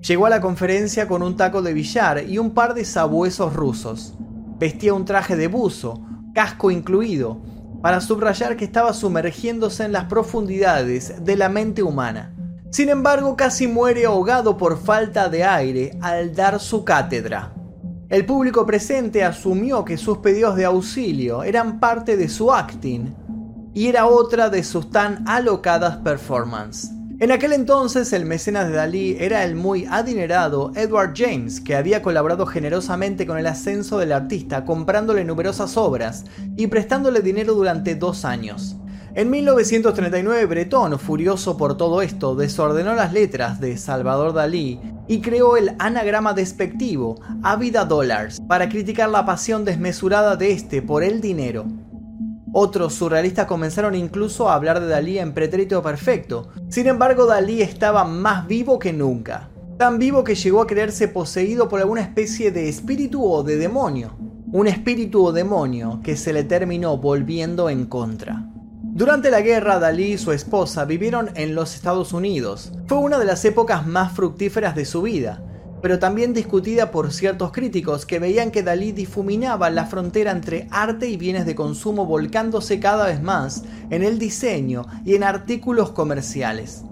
Llegó 0.08 0.26
a 0.26 0.30
la 0.30 0.42
conferencia 0.42 1.08
con 1.08 1.24
un 1.24 1.38
taco 1.38 1.62
de 1.62 1.74
billar 1.74 2.26
y 2.28 2.38
un 2.38 2.52
par 2.52 2.74
de 2.74 2.84
sabuesos 2.84 3.54
rusos. 3.54 4.14
Vestía 4.60 4.94
un 4.94 5.06
traje 5.06 5.38
de 5.38 5.48
buzo, 5.48 6.06
casco 6.34 6.72
incluido, 6.72 7.42
para 7.82 8.02
subrayar 8.02 8.58
que 8.58 8.66
estaba 8.66 8.94
sumergiéndose 8.94 9.86
en 9.86 9.94
las 9.94 10.06
profundidades 10.06 11.24
de 11.24 11.38
la 11.38 11.48
mente 11.48 11.84
humana. 11.84 12.36
Sin 12.70 12.90
embargo, 12.90 13.38
casi 13.38 13.68
muere 13.68 14.06
ahogado 14.06 14.58
por 14.58 14.78
falta 14.78 15.30
de 15.30 15.46
aire 15.46 15.98
al 16.02 16.36
dar 16.36 16.60
su 16.60 16.84
cátedra. 16.84 17.54
El 18.10 18.26
público 18.26 18.66
presente 18.66 19.24
asumió 19.24 19.86
que 19.86 19.98
sus 19.98 20.18
pedidos 20.18 20.58
de 20.58 20.66
auxilio 20.66 21.44
eran 21.44 21.80
parte 21.80 22.18
de 22.18 22.28
su 22.28 22.52
acting 22.52 23.16
y 23.74 23.88
era 23.88 24.06
otra 24.06 24.50
de 24.50 24.64
sus 24.64 24.90
tan 24.90 25.24
alocadas 25.30 25.96
performances. 25.98 26.93
En 27.24 27.32
aquel 27.32 27.54
entonces 27.54 28.12
el 28.12 28.26
mecenas 28.26 28.68
de 28.68 28.76
Dalí 28.76 29.16
era 29.18 29.46
el 29.46 29.56
muy 29.56 29.86
adinerado 29.90 30.74
Edward 30.76 31.14
James, 31.16 31.62
que 31.62 31.74
había 31.74 32.02
colaborado 32.02 32.46
generosamente 32.46 33.26
con 33.26 33.38
el 33.38 33.48
ascenso 33.48 33.98
del 33.98 34.12
artista 34.12 34.66
comprándole 34.66 35.24
numerosas 35.24 35.78
obras 35.78 36.26
y 36.58 36.68
prestándole 36.68 37.22
dinero 37.22 37.54
durante 37.54 37.96
dos 37.96 38.26
años. 38.26 38.76
En 39.16 39.30
1939 39.30 40.46
Breton, 40.48 41.00
furioso 41.00 41.56
por 41.56 41.78
todo 41.78 42.02
esto, 42.02 42.36
desordenó 42.36 42.94
las 42.94 43.14
letras 43.14 43.62
de 43.62 43.78
Salvador 43.78 44.34
Dalí 44.34 44.82
y 45.08 45.22
creó 45.22 45.56
el 45.56 45.78
anagrama 45.80 46.34
despectivo 46.34 47.22
Avida 47.42 47.86
Dollars 47.86 48.42
para 48.50 48.68
criticar 48.68 49.08
la 49.08 49.26
pasión 49.26 49.64
desmesurada 49.64 50.36
de 50.36 50.52
este 50.52 50.82
por 50.82 51.06
el 51.06 51.22
dinero. 51.22 51.68
Otros 52.56 52.94
surrealistas 52.94 53.48
comenzaron 53.48 53.96
incluso 53.96 54.48
a 54.48 54.54
hablar 54.54 54.80
de 54.80 54.86
Dalí 54.86 55.18
en 55.18 55.34
pretérito 55.34 55.82
perfecto. 55.82 56.50
Sin 56.70 56.86
embargo, 56.86 57.26
Dalí 57.26 57.64
estaba 57.64 58.04
más 58.04 58.46
vivo 58.46 58.78
que 58.78 58.94
nunca. 58.94 59.50
Tan 59.80 59.98
vivo 59.98 60.24
que 60.24 60.36
llegó 60.36 60.62
a 60.62 60.68
creerse 60.68 61.08
poseído 61.08 61.68
por 61.68 61.80
alguna 61.80 62.02
especie 62.02 62.52
de 62.52 62.70
espíritu 62.70 63.26
o 63.26 63.42
de 63.42 63.58
demonio. 63.58 64.12
Un 64.52 64.68
espíritu 64.68 65.26
o 65.26 65.32
demonio 65.32 66.00
que 66.04 66.16
se 66.16 66.32
le 66.32 66.44
terminó 66.44 66.96
volviendo 66.98 67.72
en 67.72 67.88
contra. 67.88 68.46
Durante 68.84 69.32
la 69.32 69.42
guerra, 69.42 69.80
Dalí 69.80 70.14
y 70.14 70.18
su 70.20 70.32
esposa 70.32 70.86
vivieron 70.86 71.32
en 71.34 71.56
los 71.56 71.74
Estados 71.74 72.14
Unidos. 72.14 72.72
Fue 72.86 73.00
una 73.00 73.18
de 73.18 73.26
las 73.26 73.44
épocas 73.46 73.88
más 73.88 74.14
fructíferas 74.14 74.76
de 74.76 74.86
su 74.86 75.02
vida 75.02 75.44
pero 75.84 76.00
también 76.00 76.34
discutida 76.34 76.92
por 76.92 77.12
ciertos 77.12 77.52
críticos 77.52 78.06
que 78.06 78.18
veían 78.18 78.52
que 78.52 78.64
Dalí 78.64 78.94
difuminaba 78.94 79.70
la 79.70 79.86
frontera 79.86 80.32
entre 80.32 80.70
arte 80.72 81.10
y 81.10 81.18
bienes 81.18 81.46
de 81.46 81.56
consumo 81.56 82.06
volcándose 82.06 82.80
cada 82.80 83.08
vez 83.08 83.22
más 83.22 83.66
en 83.90 84.02
el 84.02 84.18
diseño 84.18 84.86
y 85.04 85.16
en 85.16 85.26
artículos 85.26 85.92
comerciales. 85.92 86.86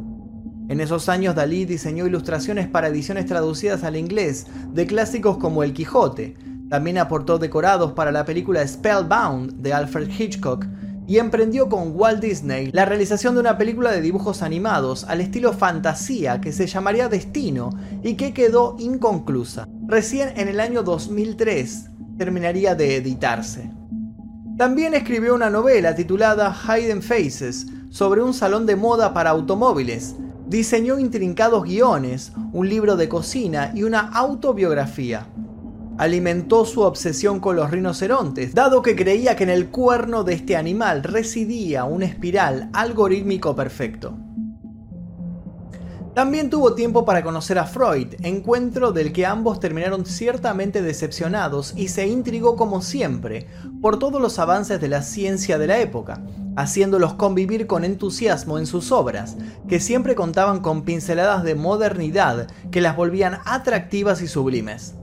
En 0.67 0.81
esos 0.81 1.07
años 1.07 1.35
Dalí 1.35 1.63
diseñó 1.63 2.05
ilustraciones 2.05 2.67
para 2.67 2.89
ediciones 2.89 3.27
traducidas 3.27 3.85
al 3.85 3.95
inglés 3.95 4.47
de 4.73 4.85
clásicos 4.85 5.37
como 5.37 5.63
El 5.63 5.71
Quijote, 5.71 6.35
también 6.69 6.97
aportó 6.97 7.39
decorados 7.39 7.93
para 7.93 8.11
la 8.11 8.25
película 8.25 8.67
Spellbound 8.67 9.53
de 9.61 9.71
Alfred 9.71 10.09
Hitchcock 10.19 10.65
y 11.11 11.19
emprendió 11.19 11.67
con 11.67 11.91
Walt 11.93 12.21
Disney 12.21 12.71
la 12.71 12.85
realización 12.85 13.33
de 13.33 13.41
una 13.41 13.57
película 13.57 13.91
de 13.91 13.99
dibujos 13.99 14.41
animados 14.41 15.03
al 15.03 15.19
estilo 15.19 15.51
fantasía 15.51 16.39
que 16.39 16.53
se 16.53 16.67
llamaría 16.67 17.09
Destino 17.09 17.69
y 18.01 18.13
que 18.13 18.33
quedó 18.33 18.77
inconclusa. 18.79 19.67
Recién 19.85 20.31
en 20.37 20.47
el 20.47 20.61
año 20.61 20.83
2003 20.83 21.89
terminaría 22.17 22.75
de 22.75 22.95
editarse. 22.95 23.69
También 24.57 24.93
escribió 24.93 25.35
una 25.35 25.49
novela 25.49 25.95
titulada 25.95 26.55
Hidden 26.55 27.01
Faces 27.01 27.67
sobre 27.89 28.21
un 28.23 28.33
salón 28.33 28.65
de 28.65 28.77
moda 28.77 29.13
para 29.13 29.31
automóviles. 29.31 30.15
Diseñó 30.47 30.97
intrincados 30.97 31.65
guiones, 31.65 32.31
un 32.53 32.69
libro 32.69 32.95
de 32.95 33.09
cocina 33.09 33.73
y 33.75 33.83
una 33.83 33.99
autobiografía 33.99 35.27
alimentó 36.01 36.65
su 36.65 36.81
obsesión 36.81 37.39
con 37.39 37.55
los 37.55 37.69
rinocerontes, 37.69 38.55
dado 38.55 38.81
que 38.81 38.95
creía 38.95 39.35
que 39.35 39.43
en 39.43 39.51
el 39.51 39.69
cuerno 39.69 40.23
de 40.23 40.33
este 40.33 40.55
animal 40.55 41.03
residía 41.03 41.83
un 41.83 42.01
espiral 42.01 42.71
algorítmico 42.73 43.55
perfecto. 43.55 44.17
También 46.15 46.49
tuvo 46.49 46.73
tiempo 46.73 47.05
para 47.05 47.21
conocer 47.21 47.59
a 47.59 47.67
Freud, 47.67 48.15
encuentro 48.23 48.91
del 48.91 49.13
que 49.13 49.27
ambos 49.27 49.59
terminaron 49.59 50.07
ciertamente 50.07 50.81
decepcionados 50.81 51.73
y 51.77 51.89
se 51.89 52.07
intrigó 52.07 52.55
como 52.55 52.81
siempre 52.81 53.45
por 53.79 53.99
todos 53.99 54.19
los 54.19 54.39
avances 54.39 54.81
de 54.81 54.89
la 54.89 55.03
ciencia 55.03 55.59
de 55.59 55.67
la 55.67 55.81
época, 55.81 56.23
haciéndolos 56.55 57.13
convivir 57.13 57.67
con 57.67 57.85
entusiasmo 57.85 58.57
en 58.57 58.65
sus 58.65 58.91
obras, 58.91 59.37
que 59.69 59.79
siempre 59.79 60.15
contaban 60.15 60.61
con 60.61 60.81
pinceladas 60.81 61.43
de 61.43 61.53
modernidad 61.53 62.47
que 62.71 62.81
las 62.81 62.95
volvían 62.95 63.37
atractivas 63.45 64.23
y 64.23 64.27
sublimes. 64.27 64.95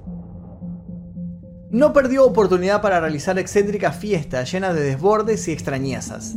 No 1.71 1.93
perdió 1.93 2.25
oportunidad 2.25 2.81
para 2.81 2.99
realizar 2.99 3.39
excéntricas 3.39 3.95
fiestas 3.95 4.51
llenas 4.51 4.75
de 4.75 4.81
desbordes 4.81 5.47
y 5.49 5.53
extrañezas. 5.53 6.37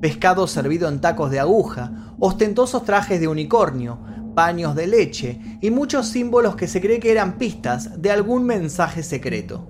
Pescado 0.00 0.46
servido 0.46 0.88
en 0.88 1.02
tacos 1.02 1.30
de 1.30 1.38
aguja, 1.38 2.14
ostentosos 2.18 2.84
trajes 2.84 3.20
de 3.20 3.28
unicornio, 3.28 3.98
paños 4.34 4.74
de 4.74 4.86
leche 4.86 5.58
y 5.60 5.70
muchos 5.70 6.08
símbolos 6.08 6.56
que 6.56 6.66
se 6.66 6.80
cree 6.80 6.98
que 6.98 7.12
eran 7.12 7.36
pistas 7.36 8.00
de 8.00 8.10
algún 8.10 8.44
mensaje 8.46 9.02
secreto. 9.02 9.66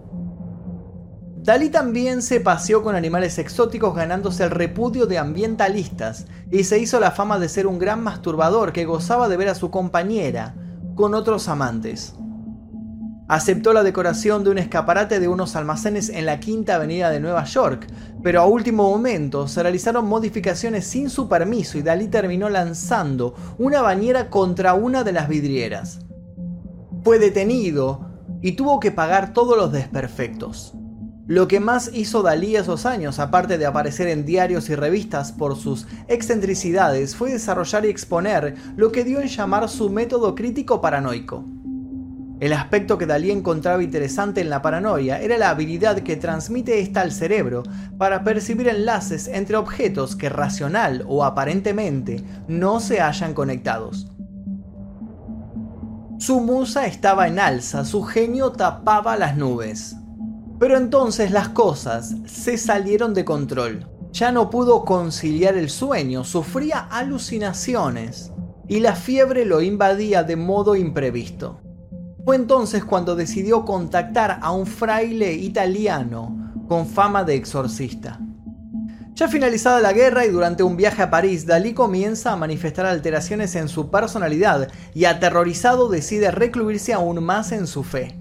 Dalí 1.43 1.71
también 1.71 2.23
se 2.23 2.39
paseó 2.39 2.85
con 2.85 2.95
animales 2.95 3.39
exóticos 3.39 3.97
ganándose 3.97 4.45
el 4.45 4.51
repudio 4.51 5.07
de 5.07 5.19
ambientalistas 5.19 6.27
y 6.53 6.63
se 6.63 6.79
hizo 6.79 7.01
la 7.01 7.11
fama 7.11 7.41
de 7.41 7.49
ser 7.49 7.67
un 7.67 7.81
gran 7.81 8.01
masturbador 8.05 8.73
que 8.73 8.85
gozaba 8.85 9.29
de 9.29 9.37
ver 9.37 9.49
a 9.49 9.57
su 9.57 9.73
compañera 9.73 10.55
con 10.95 11.15
otros 11.15 11.49
amantes. 11.49 12.15
Aceptó 13.31 13.73
la 13.73 13.85
decoración 13.85 14.43
de 14.43 14.51
un 14.51 14.59
escaparate 14.59 15.21
de 15.21 15.29
unos 15.29 15.55
almacenes 15.55 16.09
en 16.09 16.27
la 16.27 16.41
Quinta 16.41 16.75
Avenida 16.75 17.11
de 17.11 17.21
Nueva 17.21 17.45
York, 17.45 17.87
pero 18.25 18.41
a 18.41 18.47
último 18.47 18.91
momento 18.91 19.47
se 19.47 19.63
realizaron 19.63 20.09
modificaciones 20.09 20.85
sin 20.85 21.09
su 21.09 21.29
permiso 21.29 21.79
y 21.79 21.83
Dalí 21.83 22.09
terminó 22.09 22.49
lanzando 22.49 23.37
una 23.57 23.83
bañera 23.83 24.31
contra 24.31 24.75
una 24.75 25.05
de 25.05 25.13
las 25.13 25.29
vidrieras. 25.29 26.01
Fue 27.05 27.21
detenido 27.21 28.11
y 28.43 28.57
tuvo 28.57 28.81
que 28.81 28.91
pagar 28.91 29.33
todos 29.33 29.57
los 29.57 29.71
desperfectos. 29.71 30.75
Lo 31.29 31.47
que 31.47 31.61
más 31.61 31.93
hizo 31.95 32.25
Dalí 32.25 32.57
esos 32.57 32.85
años, 32.85 33.21
aparte 33.21 33.59
de 33.59 33.67
aparecer 33.67 34.09
en 34.09 34.27
diarios 34.27 34.69
y 34.71 34.75
revistas 34.75 35.31
por 35.31 35.55
sus 35.55 35.87
excentricidades, 36.09 37.15
fue 37.15 37.31
desarrollar 37.31 37.85
y 37.85 37.91
exponer 37.91 38.57
lo 38.75 38.91
que 38.91 39.05
dio 39.05 39.21
en 39.21 39.29
llamar 39.29 39.69
su 39.69 39.89
método 39.89 40.35
crítico 40.35 40.81
paranoico. 40.81 41.45
El 42.41 42.55
aspecto 42.55 42.97
que 42.97 43.05
Dalí 43.05 43.31
encontraba 43.31 43.83
interesante 43.83 44.41
en 44.41 44.49
la 44.49 44.63
paranoia 44.63 45.21
era 45.21 45.37
la 45.37 45.51
habilidad 45.51 45.99
que 45.99 46.17
transmite 46.17 46.81
esta 46.81 47.03
al 47.03 47.13
cerebro 47.13 47.63
para 47.99 48.25
percibir 48.25 48.67
enlaces 48.69 49.29
entre 49.29 49.57
objetos 49.57 50.17
que 50.17 50.31
racional 50.31 51.05
o 51.07 51.23
aparentemente 51.23 52.25
no 52.49 52.81
se 52.81 53.03
hayan 53.03 53.35
conectados. 53.35 54.11
Su 56.19 56.41
musa 56.41 56.87
estaba 56.87 57.29
en 57.29 57.39
alza, 57.39 57.85
su 57.85 58.05
genio 58.05 58.53
tapaba 58.53 59.19
las 59.19 59.37
nubes. 59.37 59.97
Pero 60.59 60.79
entonces 60.79 61.33
las 61.33 61.51
cosas 61.51 62.15
se 62.25 62.57
salieron 62.57 63.13
de 63.13 63.27
control. 63.27 63.87
Ya 64.13 64.33
no 64.33 64.49
pudo 64.49 64.87
conciliar 64.87 65.59
el 65.59 65.69
sueño, 65.69 66.25
sufría 66.25 66.79
alucinaciones 66.79 68.33
y 68.67 68.81
la 68.81 68.95
fiebre 68.95 69.45
lo 69.45 69.61
invadía 69.61 70.23
de 70.23 70.37
modo 70.37 70.75
imprevisto. 70.75 71.61
Fue 72.25 72.37
entonces 72.37 72.85
cuando 72.85 73.17
decidió 73.17 73.65
contactar 73.65 74.39
a 74.43 74.53
un 74.53 74.67
fraile 74.67 75.33
italiano 75.33 76.53
con 76.69 76.87
fama 76.87 77.25
de 77.25 77.35
exorcista. 77.35 78.21
Ya 79.15 79.29
finalizada 79.29 79.81
la 79.81 79.93
guerra 79.93 80.25
y 80.25 80.31
durante 80.31 80.63
un 80.63 80.77
viaje 80.77 81.03
a 81.03 81.11
París, 81.11 81.45
Dalí 81.45 81.75
comienza 81.75 82.33
a 82.33 82.37
manifestar 82.37 82.87
alteraciones 82.87 83.55
en 83.55 83.69
su 83.69 83.91
personalidad 83.91 84.69
y 84.95 85.05
aterrorizado 85.05 85.89
decide 85.89 86.31
recluirse 86.31 86.93
aún 86.93 87.23
más 87.23 87.53
en 87.53 87.67
su 87.67 87.85
fe. 87.85 88.19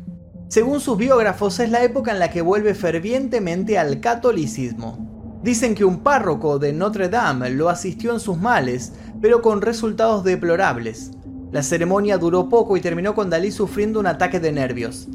Según 0.50 0.80
sus 0.80 0.98
biógrafos, 0.98 1.60
es 1.60 1.70
la 1.70 1.84
época 1.84 2.12
en 2.12 2.20
la 2.20 2.32
que 2.32 2.42
vuelve 2.42 2.74
fervientemente 2.74 3.78
al 3.78 4.00
catolicismo. 4.00 5.40
Dicen 5.44 5.76
que 5.76 5.86
un 5.86 6.00
párroco 6.00 6.60
de 6.60 6.74
Notre 6.74 7.08
Dame 7.08 7.50
lo 7.50 7.70
asistió 7.70 8.12
en 8.12 8.20
sus 8.20 8.38
males, 8.38 8.94
pero 9.22 9.42
con 9.42 9.62
resultados 9.62 10.24
deplorables. 10.24 11.12
La 11.52 11.64
ceremonia 11.64 12.18
duró 12.18 12.48
poco 12.48 12.78
y 12.78 12.82
terminó 12.82 13.16
con 13.16 13.30
Dalí 13.30 13.52
sufriendo 13.52 14.00
un 14.00 14.08
ataque 14.08 14.40
de 14.40 14.52
nervios. 14.52 15.08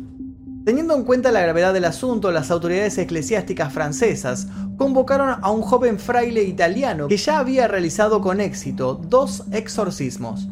Teniendo 0.64 0.96
en 0.96 1.04
cuenta 1.04 1.30
la 1.30 1.42
gravedad 1.42 1.74
del 1.74 1.84
asunto, 1.84 2.32
las 2.32 2.50
autoridades 2.50 2.96
eclesiásticas 2.98 3.72
francesas 3.72 4.48
convocaron 4.76 5.36
a 5.40 5.50
un 5.50 5.60
joven 5.60 5.98
fraile 5.98 6.42
italiano 6.42 7.06
que 7.06 7.18
ya 7.18 7.38
había 7.38 7.68
realizado 7.68 8.20
con 8.20 8.40
éxito 8.40 8.94
dos 8.94 9.44
exorcismos. 9.52 10.48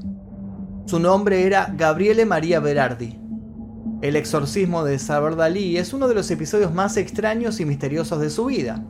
Su 0.84 0.98
nombre 0.98 1.46
era 1.46 1.72
Gabriele 1.76 2.26
Maria 2.26 2.60
Berardi. 2.60 3.18
El 4.02 4.16
exorcismo 4.16 4.84
de 4.84 4.98
Salvador 4.98 5.36
Dalí 5.36 5.78
es 5.78 5.92
uno 5.92 6.08
de 6.08 6.14
los 6.14 6.30
episodios 6.30 6.74
más 6.74 6.96
extraños 6.96 7.58
y 7.60 7.64
misteriosos 7.64 8.20
de 8.20 8.30
su 8.30 8.46
vida. 8.46 8.84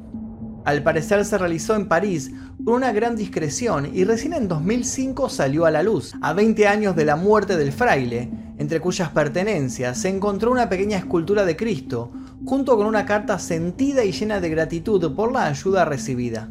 Al 0.64 0.85
parecer 0.85 1.25
se 1.25 1.38
realizó 1.38 1.75
en 1.75 1.88
París 1.88 2.31
con 2.64 2.75
una 2.75 2.92
gran 2.92 3.16
discreción 3.16 3.90
y 3.92 4.05
recién 4.05 4.33
en 4.33 4.46
2005 4.46 5.29
salió 5.29 5.66
a 5.66 5.72
la 5.72 5.83
luz. 5.83 6.14
A 6.22 6.33
20 6.33 6.68
años 6.68 6.94
de 6.94 7.05
la 7.05 7.16
muerte 7.16 7.57
del 7.57 7.72
fraile, 7.72 8.31
entre 8.59 8.79
cuyas 8.79 9.11
pertenencias 9.11 9.98
se 9.98 10.09
encontró 10.09 10.53
una 10.53 10.68
pequeña 10.68 10.98
escultura 10.98 11.44
de 11.44 11.57
Cristo, 11.57 12.12
junto 12.44 12.77
con 12.77 12.87
una 12.87 13.05
carta 13.05 13.40
sentida 13.40 14.05
y 14.05 14.12
llena 14.12 14.40
de 14.40 14.51
gratitud 14.51 15.14
por 15.16 15.33
la 15.33 15.46
ayuda 15.46 15.85
recibida. 15.85 16.48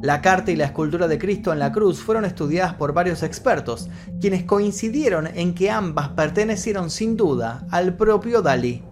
La 0.00 0.22
carta 0.22 0.50
y 0.50 0.56
la 0.56 0.64
escultura 0.64 1.06
de 1.06 1.18
Cristo 1.18 1.52
en 1.52 1.58
la 1.58 1.72
cruz 1.72 2.00
fueron 2.00 2.24
estudiadas 2.24 2.74
por 2.74 2.94
varios 2.94 3.22
expertos, 3.22 3.90
quienes 4.20 4.44
coincidieron 4.44 5.26
en 5.26 5.54
que 5.54 5.70
ambas 5.70 6.10
pertenecieron 6.10 6.88
sin 6.88 7.16
duda 7.16 7.66
al 7.70 7.94
propio 7.96 8.40
Dalí. 8.40 8.82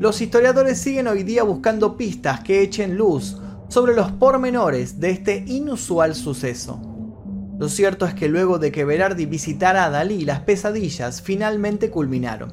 Los 0.00 0.20
historiadores 0.20 0.78
siguen 0.78 1.06
hoy 1.06 1.22
día 1.22 1.44
buscando 1.44 1.96
pistas 1.96 2.40
que 2.40 2.62
echen 2.62 2.96
luz 2.96 3.38
sobre 3.74 3.96
los 3.96 4.12
pormenores 4.12 5.00
de 5.00 5.10
este 5.10 5.42
inusual 5.48 6.14
suceso. 6.14 6.80
Lo 7.58 7.68
cierto 7.68 8.06
es 8.06 8.14
que 8.14 8.28
luego 8.28 8.60
de 8.60 8.70
que 8.70 8.84
Berardi 8.84 9.26
visitara 9.26 9.84
a 9.84 9.90
Dalí, 9.90 10.24
las 10.24 10.38
pesadillas 10.42 11.20
finalmente 11.20 11.90
culminaron. 11.90 12.52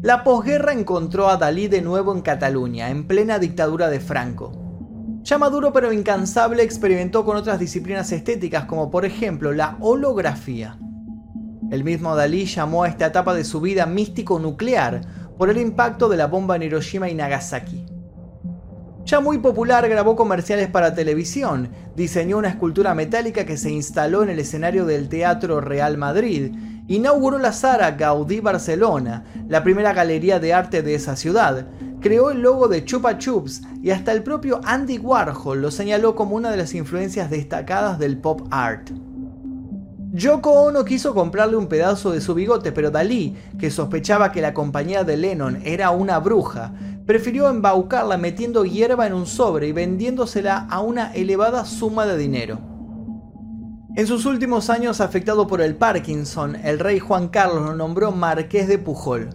La 0.00 0.24
posguerra 0.24 0.72
encontró 0.72 1.28
a 1.28 1.36
Dalí 1.36 1.68
de 1.68 1.82
nuevo 1.82 2.14
en 2.14 2.22
Cataluña, 2.22 2.88
en 2.88 3.06
plena 3.06 3.38
dictadura 3.38 3.90
de 3.90 4.00
Franco. 4.00 5.20
Ya 5.22 5.36
maduro 5.36 5.70
pero 5.74 5.92
incansable 5.92 6.62
experimentó 6.62 7.26
con 7.26 7.36
otras 7.36 7.58
disciplinas 7.58 8.10
estéticas 8.10 8.64
como 8.64 8.90
por 8.90 9.04
ejemplo 9.04 9.52
la 9.52 9.76
holografía. 9.80 10.78
El 11.70 11.84
mismo 11.84 12.16
Dalí 12.16 12.46
llamó 12.46 12.84
a 12.84 12.88
esta 12.88 13.04
etapa 13.04 13.34
de 13.34 13.44
su 13.44 13.60
vida 13.60 13.84
místico 13.84 14.38
nuclear 14.38 15.02
por 15.36 15.50
el 15.50 15.58
impacto 15.58 16.08
de 16.08 16.16
la 16.16 16.26
bomba 16.26 16.56
en 16.56 16.62
Hiroshima 16.62 17.10
y 17.10 17.14
Nagasaki. 17.14 17.93
Ya 19.04 19.20
muy 19.20 19.36
popular 19.36 19.86
grabó 19.86 20.16
comerciales 20.16 20.68
para 20.70 20.94
televisión, 20.94 21.68
diseñó 21.94 22.38
una 22.38 22.48
escultura 22.48 22.94
metálica 22.94 23.44
que 23.44 23.58
se 23.58 23.70
instaló 23.70 24.22
en 24.22 24.30
el 24.30 24.38
escenario 24.38 24.86
del 24.86 25.10
Teatro 25.10 25.60
Real 25.60 25.98
Madrid, 25.98 26.54
inauguró 26.88 27.38
la 27.38 27.52
Sara 27.52 27.90
Gaudí 27.90 28.40
Barcelona, 28.40 29.24
la 29.46 29.62
primera 29.62 29.92
galería 29.92 30.40
de 30.40 30.54
arte 30.54 30.80
de 30.80 30.94
esa 30.94 31.16
ciudad, 31.16 31.66
creó 32.00 32.30
el 32.30 32.40
logo 32.40 32.66
de 32.66 32.82
Chupa 32.86 33.18
Chups 33.18 33.60
y 33.82 33.90
hasta 33.90 34.10
el 34.10 34.22
propio 34.22 34.62
Andy 34.64 34.96
Warhol 34.96 35.60
lo 35.60 35.70
señaló 35.70 36.14
como 36.14 36.36
una 36.36 36.50
de 36.50 36.56
las 36.56 36.74
influencias 36.74 37.28
destacadas 37.28 37.98
del 37.98 38.16
pop 38.16 38.48
art. 38.50 38.90
Yoko 40.12 40.52
Ono 40.52 40.84
quiso 40.84 41.12
comprarle 41.12 41.56
un 41.56 41.66
pedazo 41.66 42.12
de 42.12 42.20
su 42.20 42.34
bigote, 42.34 42.70
pero 42.70 42.92
Dalí, 42.92 43.36
que 43.58 43.68
sospechaba 43.68 44.30
que 44.30 44.40
la 44.40 44.54
compañía 44.54 45.02
de 45.02 45.16
Lennon 45.16 45.60
era 45.64 45.90
una 45.90 46.20
bruja, 46.20 46.72
prefirió 47.06 47.48
embaucarla 47.48 48.16
metiendo 48.16 48.64
hierba 48.64 49.06
en 49.06 49.12
un 49.12 49.26
sobre 49.26 49.68
y 49.68 49.72
vendiéndosela 49.72 50.66
a 50.70 50.80
una 50.80 51.12
elevada 51.14 51.64
suma 51.64 52.06
de 52.06 52.16
dinero. 52.16 52.58
En 53.96 54.06
sus 54.06 54.26
últimos 54.26 54.70
años 54.70 55.00
afectado 55.00 55.46
por 55.46 55.60
el 55.60 55.76
Parkinson, 55.76 56.56
el 56.56 56.80
rey 56.80 56.98
Juan 56.98 57.28
Carlos 57.28 57.62
lo 57.62 57.76
nombró 57.76 58.10
Marqués 58.10 58.66
de 58.66 58.78
Pujol. 58.78 59.30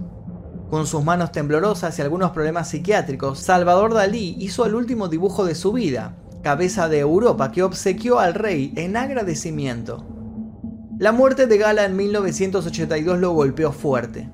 Con 0.70 0.86
sus 0.86 1.04
manos 1.04 1.32
temblorosas 1.32 1.98
y 1.98 2.02
algunos 2.02 2.32
problemas 2.32 2.70
psiquiátricos, 2.70 3.40
Salvador 3.40 3.94
Dalí 3.94 4.36
hizo 4.40 4.66
el 4.66 4.76
último 4.76 5.08
dibujo 5.08 5.46
de 5.46 5.56
su 5.56 5.72
vida, 5.72 6.18
Cabeza 6.44 6.90
de 6.90 7.00
Europa, 7.00 7.52
que 7.52 7.64
obsequió 7.64 8.20
al 8.20 8.34
rey 8.34 8.74
en 8.76 8.98
agradecimiento. 8.98 10.06
La 10.98 11.12
muerte 11.12 11.48
de 11.48 11.58
Gala 11.58 11.86
en 11.86 11.96
1982 11.96 13.18
lo 13.18 13.32
golpeó 13.32 13.72
fuerte. 13.72 14.30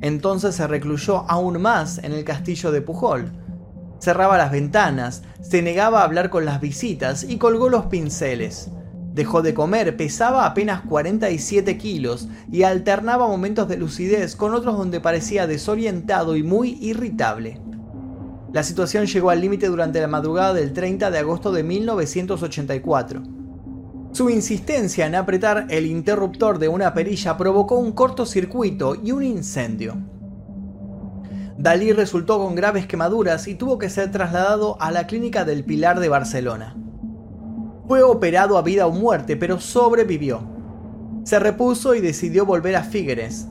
Entonces 0.00 0.54
se 0.54 0.66
recluyó 0.66 1.30
aún 1.30 1.60
más 1.60 1.98
en 1.98 2.12
el 2.12 2.24
castillo 2.24 2.72
de 2.72 2.82
Pujol. 2.82 3.32
Cerraba 4.00 4.38
las 4.38 4.50
ventanas, 4.50 5.22
se 5.42 5.60
negaba 5.60 6.00
a 6.00 6.04
hablar 6.04 6.30
con 6.30 6.44
las 6.44 6.60
visitas 6.60 7.22
y 7.22 7.36
colgó 7.36 7.68
los 7.68 7.86
pinceles. 7.86 8.70
Dejó 9.12 9.42
de 9.42 9.54
comer, 9.54 9.96
pesaba 9.96 10.46
apenas 10.46 10.82
47 10.82 11.76
kilos 11.76 12.28
y 12.50 12.62
alternaba 12.62 13.26
momentos 13.26 13.68
de 13.68 13.76
lucidez 13.76 14.36
con 14.36 14.54
otros 14.54 14.78
donde 14.78 15.00
parecía 15.00 15.46
desorientado 15.46 16.36
y 16.36 16.42
muy 16.42 16.78
irritable. 16.80 17.60
La 18.52 18.62
situación 18.62 19.06
llegó 19.06 19.30
al 19.30 19.40
límite 19.40 19.66
durante 19.66 20.00
la 20.00 20.08
madrugada 20.08 20.54
del 20.54 20.72
30 20.72 21.10
de 21.10 21.18
agosto 21.18 21.52
de 21.52 21.62
1984. 21.62 23.39
Su 24.12 24.28
insistencia 24.28 25.06
en 25.06 25.14
apretar 25.14 25.66
el 25.70 25.86
interruptor 25.86 26.58
de 26.58 26.68
una 26.68 26.92
perilla 26.92 27.36
provocó 27.36 27.76
un 27.76 27.92
cortocircuito 27.92 28.96
y 28.96 29.12
un 29.12 29.22
incendio. 29.22 29.96
Dalí 31.56 31.92
resultó 31.92 32.38
con 32.38 32.56
graves 32.56 32.86
quemaduras 32.86 33.46
y 33.46 33.54
tuvo 33.54 33.78
que 33.78 33.88
ser 33.88 34.10
trasladado 34.10 34.76
a 34.80 34.90
la 34.90 35.06
clínica 35.06 35.44
del 35.44 35.64
Pilar 35.64 36.00
de 36.00 36.08
Barcelona. 36.08 36.76
Fue 37.86 38.02
operado 38.02 38.58
a 38.58 38.62
vida 38.62 38.86
o 38.86 38.90
muerte, 38.90 39.36
pero 39.36 39.60
sobrevivió. 39.60 40.42
Se 41.22 41.38
repuso 41.38 41.94
y 41.94 42.00
decidió 42.00 42.44
volver 42.44 42.74
a 42.76 42.82
Figueres. 42.82 43.46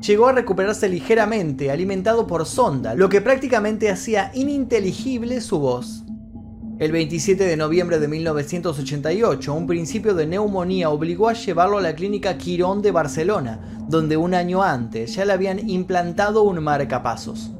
Llegó 0.00 0.28
a 0.28 0.32
recuperarse 0.32 0.88
ligeramente, 0.88 1.70
alimentado 1.70 2.28
por 2.28 2.46
sonda, 2.46 2.94
lo 2.94 3.08
que 3.08 3.20
prácticamente 3.20 3.90
hacía 3.90 4.30
ininteligible 4.34 5.40
su 5.40 5.58
voz. 5.58 6.05
El 6.78 6.92
27 6.92 7.42
de 7.42 7.56
noviembre 7.56 7.98
de 7.98 8.06
1988, 8.06 9.54
un 9.54 9.66
principio 9.66 10.14
de 10.14 10.26
neumonía 10.26 10.90
obligó 10.90 11.30
a 11.30 11.32
llevarlo 11.32 11.78
a 11.78 11.80
la 11.80 11.94
clínica 11.94 12.36
Quirón 12.36 12.82
de 12.82 12.90
Barcelona, 12.90 13.80
donde 13.88 14.18
un 14.18 14.34
año 14.34 14.62
antes 14.62 15.14
ya 15.14 15.24
le 15.24 15.32
habían 15.32 15.70
implantado 15.70 16.42
un 16.42 16.62
marcapasos. 16.62 17.50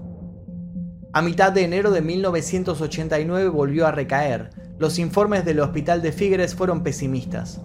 A 1.15 1.23
mitad 1.23 1.51
de 1.51 1.65
enero 1.65 1.93
de 1.93 2.03
1989 2.03 3.49
volvió 3.49 3.87
a 3.87 3.91
recaer. 3.91 4.51
Los 4.79 4.99
informes 4.99 5.47
del 5.47 5.61
hospital 5.61 6.03
de 6.03 6.13
Figueres 6.13 6.55
fueron 6.55 6.83
pesimistas. 6.83 7.63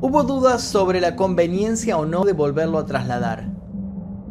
Hubo 0.00 0.22
dudas 0.22 0.62
sobre 0.62 1.02
la 1.02 1.14
conveniencia 1.14 1.98
o 1.98 2.06
no 2.06 2.24
de 2.24 2.32
volverlo 2.32 2.78
a 2.78 2.86
trasladar. 2.86 3.55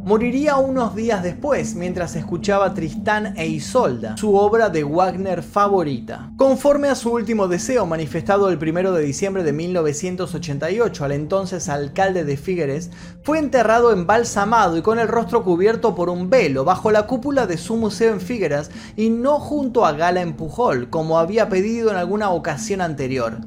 Moriría 0.05 0.57
unos 0.57 0.95
días 0.95 1.23
después 1.23 1.73
mientras 1.73 2.15
escuchaba 2.15 2.75
Tristán 2.75 3.33
e 3.37 3.47
Isolda, 3.47 4.15
su 4.17 4.35
obra 4.35 4.69
de 4.69 4.83
Wagner 4.83 5.41
favorita. 5.41 6.29
Conforme 6.37 6.89
a 6.89 6.95
su 6.95 7.11
último 7.11 7.47
deseo 7.47 7.87
manifestado 7.87 8.49
el 8.49 8.59
1 8.61 8.91
de 8.91 9.01
diciembre 9.01 9.41
de 9.41 9.51
1988 9.51 11.05
al 11.05 11.11
entonces 11.11 11.69
alcalde 11.69 12.23
de 12.23 12.37
Figueres, 12.37 12.91
fue 13.23 13.39
enterrado 13.39 13.91
embalsamado 13.91 14.77
y 14.77 14.83
con 14.83 14.99
el 14.99 15.07
rostro 15.07 15.43
cubierto 15.43 15.95
por 15.95 16.09
un 16.09 16.29
velo 16.29 16.63
bajo 16.63 16.91
la 16.91 17.07
cúpula 17.07 17.47
de 17.47 17.57
su 17.57 17.75
museo 17.75 18.13
en 18.13 18.21
Figueras 18.21 18.69
y 18.95 19.09
no 19.09 19.39
junto 19.39 19.87
a 19.87 19.93
Gala 19.93 20.21
en 20.21 20.33
Pujol, 20.33 20.91
como 20.91 21.17
había 21.17 21.49
pedido 21.49 21.89
en 21.89 21.95
alguna 21.95 22.29
ocasión 22.29 22.81
anterior. 22.81 23.39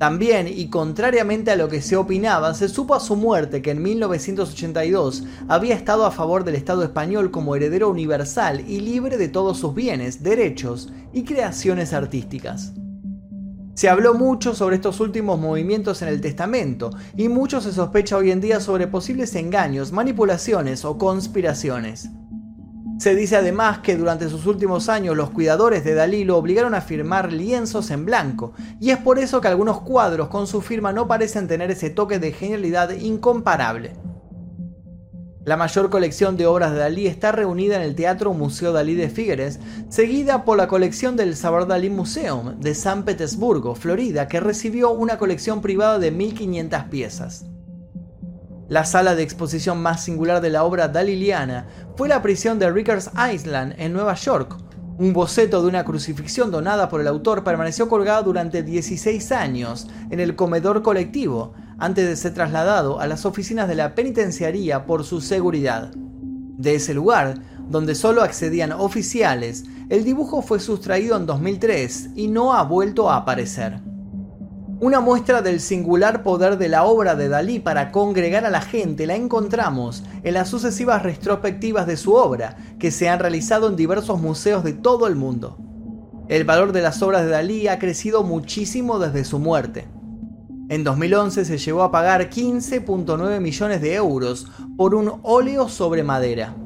También, 0.00 0.48
y 0.48 0.70
contrariamente 0.70 1.50
a 1.50 1.56
lo 1.56 1.68
que 1.68 1.82
se 1.82 1.94
opinaba, 1.94 2.54
se 2.54 2.70
supo 2.70 2.94
a 2.94 3.00
su 3.00 3.16
muerte 3.16 3.60
que 3.60 3.72
en 3.72 3.82
1982 3.82 5.24
había 5.46 5.74
estado 5.74 6.06
a 6.06 6.10
favor 6.10 6.42
del 6.42 6.54
Estado 6.54 6.82
español 6.82 7.30
como 7.30 7.54
heredero 7.54 7.90
universal 7.90 8.64
y 8.66 8.80
libre 8.80 9.18
de 9.18 9.28
todos 9.28 9.58
sus 9.58 9.74
bienes, 9.74 10.22
derechos 10.22 10.90
y 11.12 11.24
creaciones 11.24 11.92
artísticas. 11.92 12.72
Se 13.74 13.90
habló 13.90 14.14
mucho 14.14 14.54
sobre 14.54 14.76
estos 14.76 15.00
últimos 15.00 15.38
movimientos 15.38 16.00
en 16.00 16.08
el 16.08 16.22
testamento 16.22 16.88
y 17.14 17.28
mucho 17.28 17.60
se 17.60 17.70
sospecha 17.70 18.16
hoy 18.16 18.30
en 18.30 18.40
día 18.40 18.60
sobre 18.60 18.86
posibles 18.86 19.34
engaños, 19.34 19.92
manipulaciones 19.92 20.86
o 20.86 20.96
conspiraciones. 20.96 22.08
Se 23.00 23.14
dice 23.14 23.36
además 23.36 23.78
que 23.78 23.96
durante 23.96 24.28
sus 24.28 24.44
últimos 24.44 24.90
años 24.90 25.16
los 25.16 25.30
cuidadores 25.30 25.84
de 25.84 25.94
Dalí 25.94 26.24
lo 26.24 26.36
obligaron 26.36 26.74
a 26.74 26.82
firmar 26.82 27.32
lienzos 27.32 27.90
en 27.90 28.04
blanco, 28.04 28.52
y 28.78 28.90
es 28.90 28.98
por 28.98 29.18
eso 29.18 29.40
que 29.40 29.48
algunos 29.48 29.80
cuadros 29.80 30.28
con 30.28 30.46
su 30.46 30.60
firma 30.60 30.92
no 30.92 31.08
parecen 31.08 31.48
tener 31.48 31.70
ese 31.70 31.88
toque 31.88 32.18
de 32.18 32.32
genialidad 32.32 32.90
incomparable. 32.90 33.96
La 35.46 35.56
mayor 35.56 35.88
colección 35.88 36.36
de 36.36 36.44
obras 36.44 36.72
de 36.72 36.78
Dalí 36.78 37.06
está 37.06 37.32
reunida 37.32 37.76
en 37.76 37.82
el 37.82 37.94
Teatro 37.94 38.34
Museo 38.34 38.74
Dalí 38.74 38.94
de 38.94 39.08
Figueres, 39.08 39.60
seguida 39.88 40.44
por 40.44 40.58
la 40.58 40.68
colección 40.68 41.16
del 41.16 41.36
Sabar 41.36 41.66
Dalí 41.66 41.88
Museum 41.88 42.60
de 42.60 42.74
San 42.74 43.06
Petersburgo, 43.06 43.74
Florida, 43.76 44.28
que 44.28 44.40
recibió 44.40 44.90
una 44.90 45.16
colección 45.16 45.62
privada 45.62 45.98
de 45.98 46.10
1500 46.10 46.84
piezas. 46.90 47.46
La 48.70 48.84
sala 48.84 49.16
de 49.16 49.24
exposición 49.24 49.82
más 49.82 50.04
singular 50.04 50.40
de 50.40 50.48
la 50.48 50.62
obra 50.62 50.86
daliliana 50.86 51.66
fue 51.96 52.08
la 52.08 52.22
prisión 52.22 52.60
de 52.60 52.70
Rikers 52.70 53.10
Island 53.34 53.74
en 53.78 53.92
Nueva 53.92 54.14
York. 54.14 54.56
Un 54.96 55.12
boceto 55.12 55.60
de 55.60 55.66
una 55.66 55.84
crucifixión 55.84 56.52
donada 56.52 56.88
por 56.88 57.00
el 57.00 57.08
autor 57.08 57.42
permaneció 57.42 57.88
colgado 57.88 58.22
durante 58.22 58.62
16 58.62 59.32
años 59.32 59.88
en 60.10 60.20
el 60.20 60.36
comedor 60.36 60.82
colectivo, 60.82 61.52
antes 61.78 62.06
de 62.06 62.14
ser 62.14 62.32
trasladado 62.32 63.00
a 63.00 63.08
las 63.08 63.26
oficinas 63.26 63.66
de 63.66 63.74
la 63.74 63.96
penitenciaría 63.96 64.86
por 64.86 65.02
su 65.02 65.20
seguridad. 65.20 65.90
De 66.56 66.76
ese 66.76 66.94
lugar, 66.94 67.40
donde 67.68 67.96
solo 67.96 68.22
accedían 68.22 68.70
oficiales, 68.70 69.64
el 69.88 70.04
dibujo 70.04 70.42
fue 70.42 70.60
sustraído 70.60 71.16
en 71.16 71.26
2003 71.26 72.10
y 72.14 72.28
no 72.28 72.54
ha 72.54 72.62
vuelto 72.62 73.10
a 73.10 73.16
aparecer. 73.16 73.89
Una 74.80 75.00
muestra 75.00 75.42
del 75.42 75.60
singular 75.60 76.22
poder 76.22 76.56
de 76.56 76.70
la 76.70 76.84
obra 76.84 77.14
de 77.14 77.28
Dalí 77.28 77.58
para 77.58 77.92
congregar 77.92 78.46
a 78.46 78.50
la 78.50 78.62
gente 78.62 79.06
la 79.06 79.14
encontramos 79.14 80.02
en 80.22 80.32
las 80.32 80.48
sucesivas 80.48 81.02
retrospectivas 81.02 81.86
de 81.86 81.98
su 81.98 82.14
obra, 82.14 82.56
que 82.78 82.90
se 82.90 83.10
han 83.10 83.18
realizado 83.18 83.68
en 83.68 83.76
diversos 83.76 84.22
museos 84.22 84.64
de 84.64 84.72
todo 84.72 85.06
el 85.06 85.16
mundo. 85.16 85.58
El 86.28 86.44
valor 86.44 86.72
de 86.72 86.80
las 86.80 87.02
obras 87.02 87.24
de 87.24 87.28
Dalí 87.28 87.68
ha 87.68 87.78
crecido 87.78 88.22
muchísimo 88.22 88.98
desde 88.98 89.24
su 89.24 89.38
muerte. 89.38 89.86
En 90.70 90.82
2011 90.82 91.44
se 91.44 91.58
llegó 91.58 91.82
a 91.82 91.90
pagar 91.90 92.30
15.9 92.30 93.38
millones 93.38 93.82
de 93.82 93.94
euros 93.96 94.46
por 94.78 94.94
un 94.94 95.20
óleo 95.22 95.68
sobre 95.68 96.04
madera. 96.04 96.56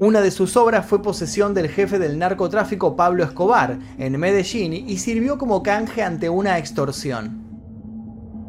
Una 0.00 0.22
de 0.22 0.30
sus 0.30 0.56
obras 0.56 0.86
fue 0.86 1.02
posesión 1.02 1.52
del 1.52 1.68
jefe 1.68 1.98
del 1.98 2.18
narcotráfico 2.18 2.96
Pablo 2.96 3.22
Escobar 3.22 3.78
en 3.98 4.18
Medellín 4.18 4.72
y 4.72 4.96
sirvió 4.96 5.36
como 5.36 5.62
canje 5.62 6.02
ante 6.02 6.30
una 6.30 6.56
extorsión. 6.56 7.42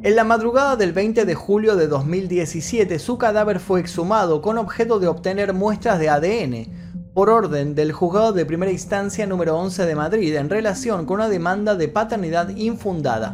En 0.01 0.15
la 0.15 0.23
madrugada 0.23 0.77
del 0.77 0.93
20 0.93 1.25
de 1.25 1.35
julio 1.35 1.75
de 1.75 1.89
2017 1.89 2.99
su 2.99 3.17
cadáver 3.17 3.59
fue 3.59 3.81
exhumado 3.81 4.41
con 4.41 4.57
objeto 4.57 4.97
de 4.97 5.07
obtener 5.07 5.53
muestras 5.53 5.99
de 5.99 6.07
ADN 6.07 7.11
por 7.13 7.29
orden 7.29 7.75
del 7.75 7.91
juzgado 7.91 8.31
de 8.31 8.45
primera 8.45 8.71
instancia 8.71 9.27
número 9.27 9.57
11 9.57 9.85
de 9.85 9.95
Madrid 9.95 10.33
en 10.37 10.49
relación 10.49 11.05
con 11.05 11.15
una 11.15 11.27
demanda 11.27 11.75
de 11.75 11.89
paternidad 11.89 12.55
infundada. 12.55 13.33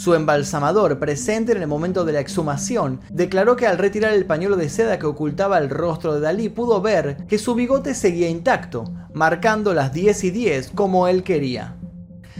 Su 0.00 0.14
embalsamador, 0.14 0.98
presente 0.98 1.52
en 1.52 1.60
el 1.60 1.68
momento 1.68 2.06
de 2.06 2.14
la 2.14 2.20
exhumación, 2.20 3.02
declaró 3.10 3.54
que 3.54 3.66
al 3.66 3.76
retirar 3.76 4.14
el 4.14 4.24
pañuelo 4.24 4.56
de 4.56 4.70
seda 4.70 4.98
que 4.98 5.04
ocultaba 5.04 5.58
el 5.58 5.68
rostro 5.68 6.14
de 6.14 6.20
Dalí 6.20 6.48
pudo 6.48 6.80
ver 6.80 7.26
que 7.26 7.36
su 7.36 7.54
bigote 7.54 7.92
seguía 7.92 8.30
intacto, 8.30 8.84
marcando 9.12 9.74
las 9.74 9.92
10 9.92 10.24
y 10.24 10.30
10 10.30 10.70
como 10.74 11.06
él 11.06 11.22
quería. 11.22 11.76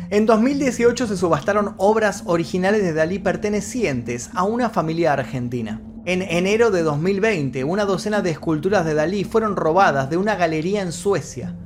En 0.08 0.24
2018 0.24 1.06
se 1.06 1.18
subastaron 1.18 1.74
obras 1.76 2.22
originales 2.24 2.82
de 2.82 2.94
Dalí 2.94 3.18
pertenecientes 3.18 4.30
a 4.32 4.44
una 4.44 4.70
familia 4.70 5.12
argentina. 5.12 5.82
En 6.06 6.22
enero 6.22 6.70
de 6.70 6.82
2020, 6.82 7.64
una 7.64 7.84
docena 7.84 8.22
de 8.22 8.30
esculturas 8.30 8.86
de 8.86 8.94
Dalí 8.94 9.24
fueron 9.24 9.54
robadas 9.54 10.08
de 10.08 10.16
una 10.16 10.34
galería 10.34 10.80
en 10.80 10.92
Suecia. 10.92 11.58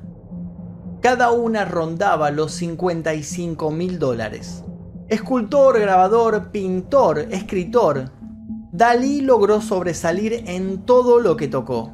Cada 1.00 1.30
una 1.30 1.64
rondaba 1.64 2.32
los 2.32 2.50
55 2.50 3.70
mil 3.70 4.00
dólares. 4.00 4.64
Escultor, 5.08 5.78
grabador, 5.78 6.50
pintor, 6.50 7.18
escritor, 7.30 8.10
Dalí 8.72 9.20
logró 9.20 9.60
sobresalir 9.60 10.44
en 10.46 10.82
todo 10.86 11.20
lo 11.20 11.36
que 11.36 11.46
tocó. 11.46 11.92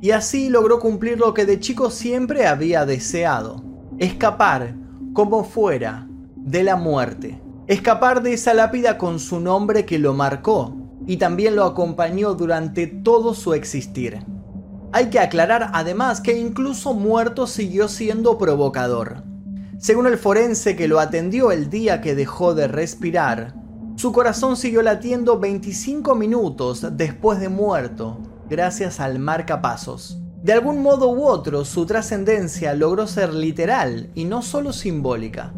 Y 0.00 0.12
así 0.12 0.48
logró 0.48 0.78
cumplir 0.78 1.18
lo 1.18 1.34
que 1.34 1.44
de 1.44 1.58
chico 1.58 1.90
siempre 1.90 2.46
había 2.46 2.86
deseado, 2.86 3.64
escapar, 3.98 4.76
como 5.12 5.42
fuera, 5.42 6.06
de 6.36 6.62
la 6.62 6.76
muerte. 6.76 7.42
Escapar 7.66 8.22
de 8.22 8.34
esa 8.34 8.54
lápida 8.54 8.96
con 8.96 9.18
su 9.18 9.40
nombre 9.40 9.84
que 9.84 9.98
lo 9.98 10.14
marcó 10.14 10.76
y 11.06 11.16
también 11.16 11.56
lo 11.56 11.64
acompañó 11.64 12.34
durante 12.34 12.86
todo 12.86 13.34
su 13.34 13.54
existir. 13.54 14.24
Hay 14.92 15.10
que 15.10 15.18
aclarar 15.18 15.70
además 15.72 16.20
que 16.20 16.38
incluso 16.38 16.94
muerto 16.94 17.46
siguió 17.46 17.88
siendo 17.88 18.38
provocador. 18.38 19.24
Según 19.78 20.08
el 20.08 20.18
forense 20.18 20.74
que 20.74 20.88
lo 20.88 20.98
atendió 20.98 21.52
el 21.52 21.70
día 21.70 22.00
que 22.00 22.16
dejó 22.16 22.52
de 22.52 22.66
respirar, 22.66 23.54
su 23.94 24.10
corazón 24.10 24.56
siguió 24.56 24.82
latiendo 24.82 25.38
25 25.38 26.16
minutos 26.16 26.84
después 26.96 27.38
de 27.38 27.48
muerto, 27.48 28.18
gracias 28.50 28.98
al 28.98 29.20
marcapasos. 29.20 30.18
De 30.42 30.52
algún 30.52 30.82
modo 30.82 31.10
u 31.10 31.22
otro, 31.22 31.64
su 31.64 31.86
trascendencia 31.86 32.74
logró 32.74 33.06
ser 33.06 33.32
literal 33.32 34.10
y 34.16 34.24
no 34.24 34.42
solo 34.42 34.72
simbólica. 34.72 35.52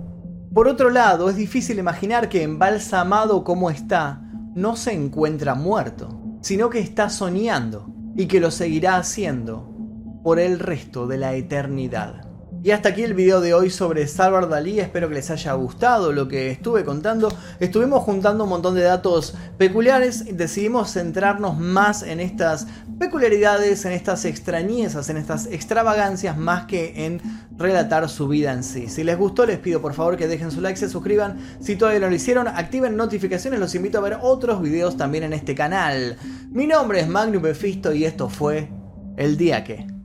Por 0.52 0.68
otro 0.68 0.90
lado, 0.90 1.30
es 1.30 1.36
difícil 1.36 1.78
imaginar 1.78 2.28
que 2.28 2.42
embalsamado 2.42 3.42
como 3.42 3.70
está, 3.70 4.22
no 4.54 4.76
se 4.76 4.92
encuentra 4.92 5.54
muerto, 5.54 6.20
sino 6.42 6.68
que 6.68 6.80
está 6.80 7.08
soñando 7.08 7.94
y 8.14 8.26
que 8.26 8.40
lo 8.40 8.50
seguirá 8.50 8.96
haciendo 8.96 9.74
por 10.22 10.38
el 10.38 10.58
resto 10.58 11.06
de 11.06 11.16
la 11.16 11.34
eternidad. 11.34 12.29
Y 12.62 12.72
hasta 12.72 12.90
aquí 12.90 13.02
el 13.02 13.14
video 13.14 13.40
de 13.40 13.54
hoy 13.54 13.70
sobre 13.70 14.06
Salvador 14.06 14.50
Dalí, 14.50 14.80
espero 14.80 15.08
que 15.08 15.14
les 15.14 15.30
haya 15.30 15.54
gustado 15.54 16.12
lo 16.12 16.28
que 16.28 16.50
estuve 16.50 16.84
contando. 16.84 17.32
Estuvimos 17.58 18.02
juntando 18.02 18.44
un 18.44 18.50
montón 18.50 18.74
de 18.74 18.82
datos 18.82 19.34
peculiares 19.56 20.26
y 20.26 20.32
decidimos 20.32 20.92
centrarnos 20.92 21.58
más 21.58 22.02
en 22.02 22.20
estas 22.20 22.66
peculiaridades, 22.98 23.86
en 23.86 23.92
estas 23.92 24.26
extrañezas, 24.26 25.08
en 25.08 25.16
estas 25.16 25.46
extravagancias, 25.46 26.36
más 26.36 26.66
que 26.66 27.06
en 27.06 27.22
relatar 27.56 28.06
su 28.10 28.28
vida 28.28 28.52
en 28.52 28.62
sí. 28.62 28.90
Si 28.90 29.04
les 29.04 29.16
gustó, 29.16 29.46
les 29.46 29.58
pido 29.58 29.80
por 29.80 29.94
favor 29.94 30.18
que 30.18 30.28
dejen 30.28 30.50
su 30.50 30.60
like, 30.60 30.78
se 30.78 30.90
suscriban. 30.90 31.38
Si 31.60 31.76
todavía 31.76 32.00
no 32.00 32.10
lo 32.10 32.14
hicieron, 32.14 32.46
activen 32.46 32.94
notificaciones, 32.94 33.58
los 33.58 33.74
invito 33.74 33.96
a 33.96 34.02
ver 34.02 34.18
otros 34.20 34.60
videos 34.60 34.98
también 34.98 35.24
en 35.24 35.32
este 35.32 35.54
canal. 35.54 36.18
Mi 36.50 36.66
nombre 36.66 37.00
es 37.00 37.08
Magnum 37.08 37.40
Befisto 37.42 37.94
y 37.94 38.04
esto 38.04 38.28
fue 38.28 38.68
El 39.16 39.38
Día 39.38 39.64
Que. 39.64 39.99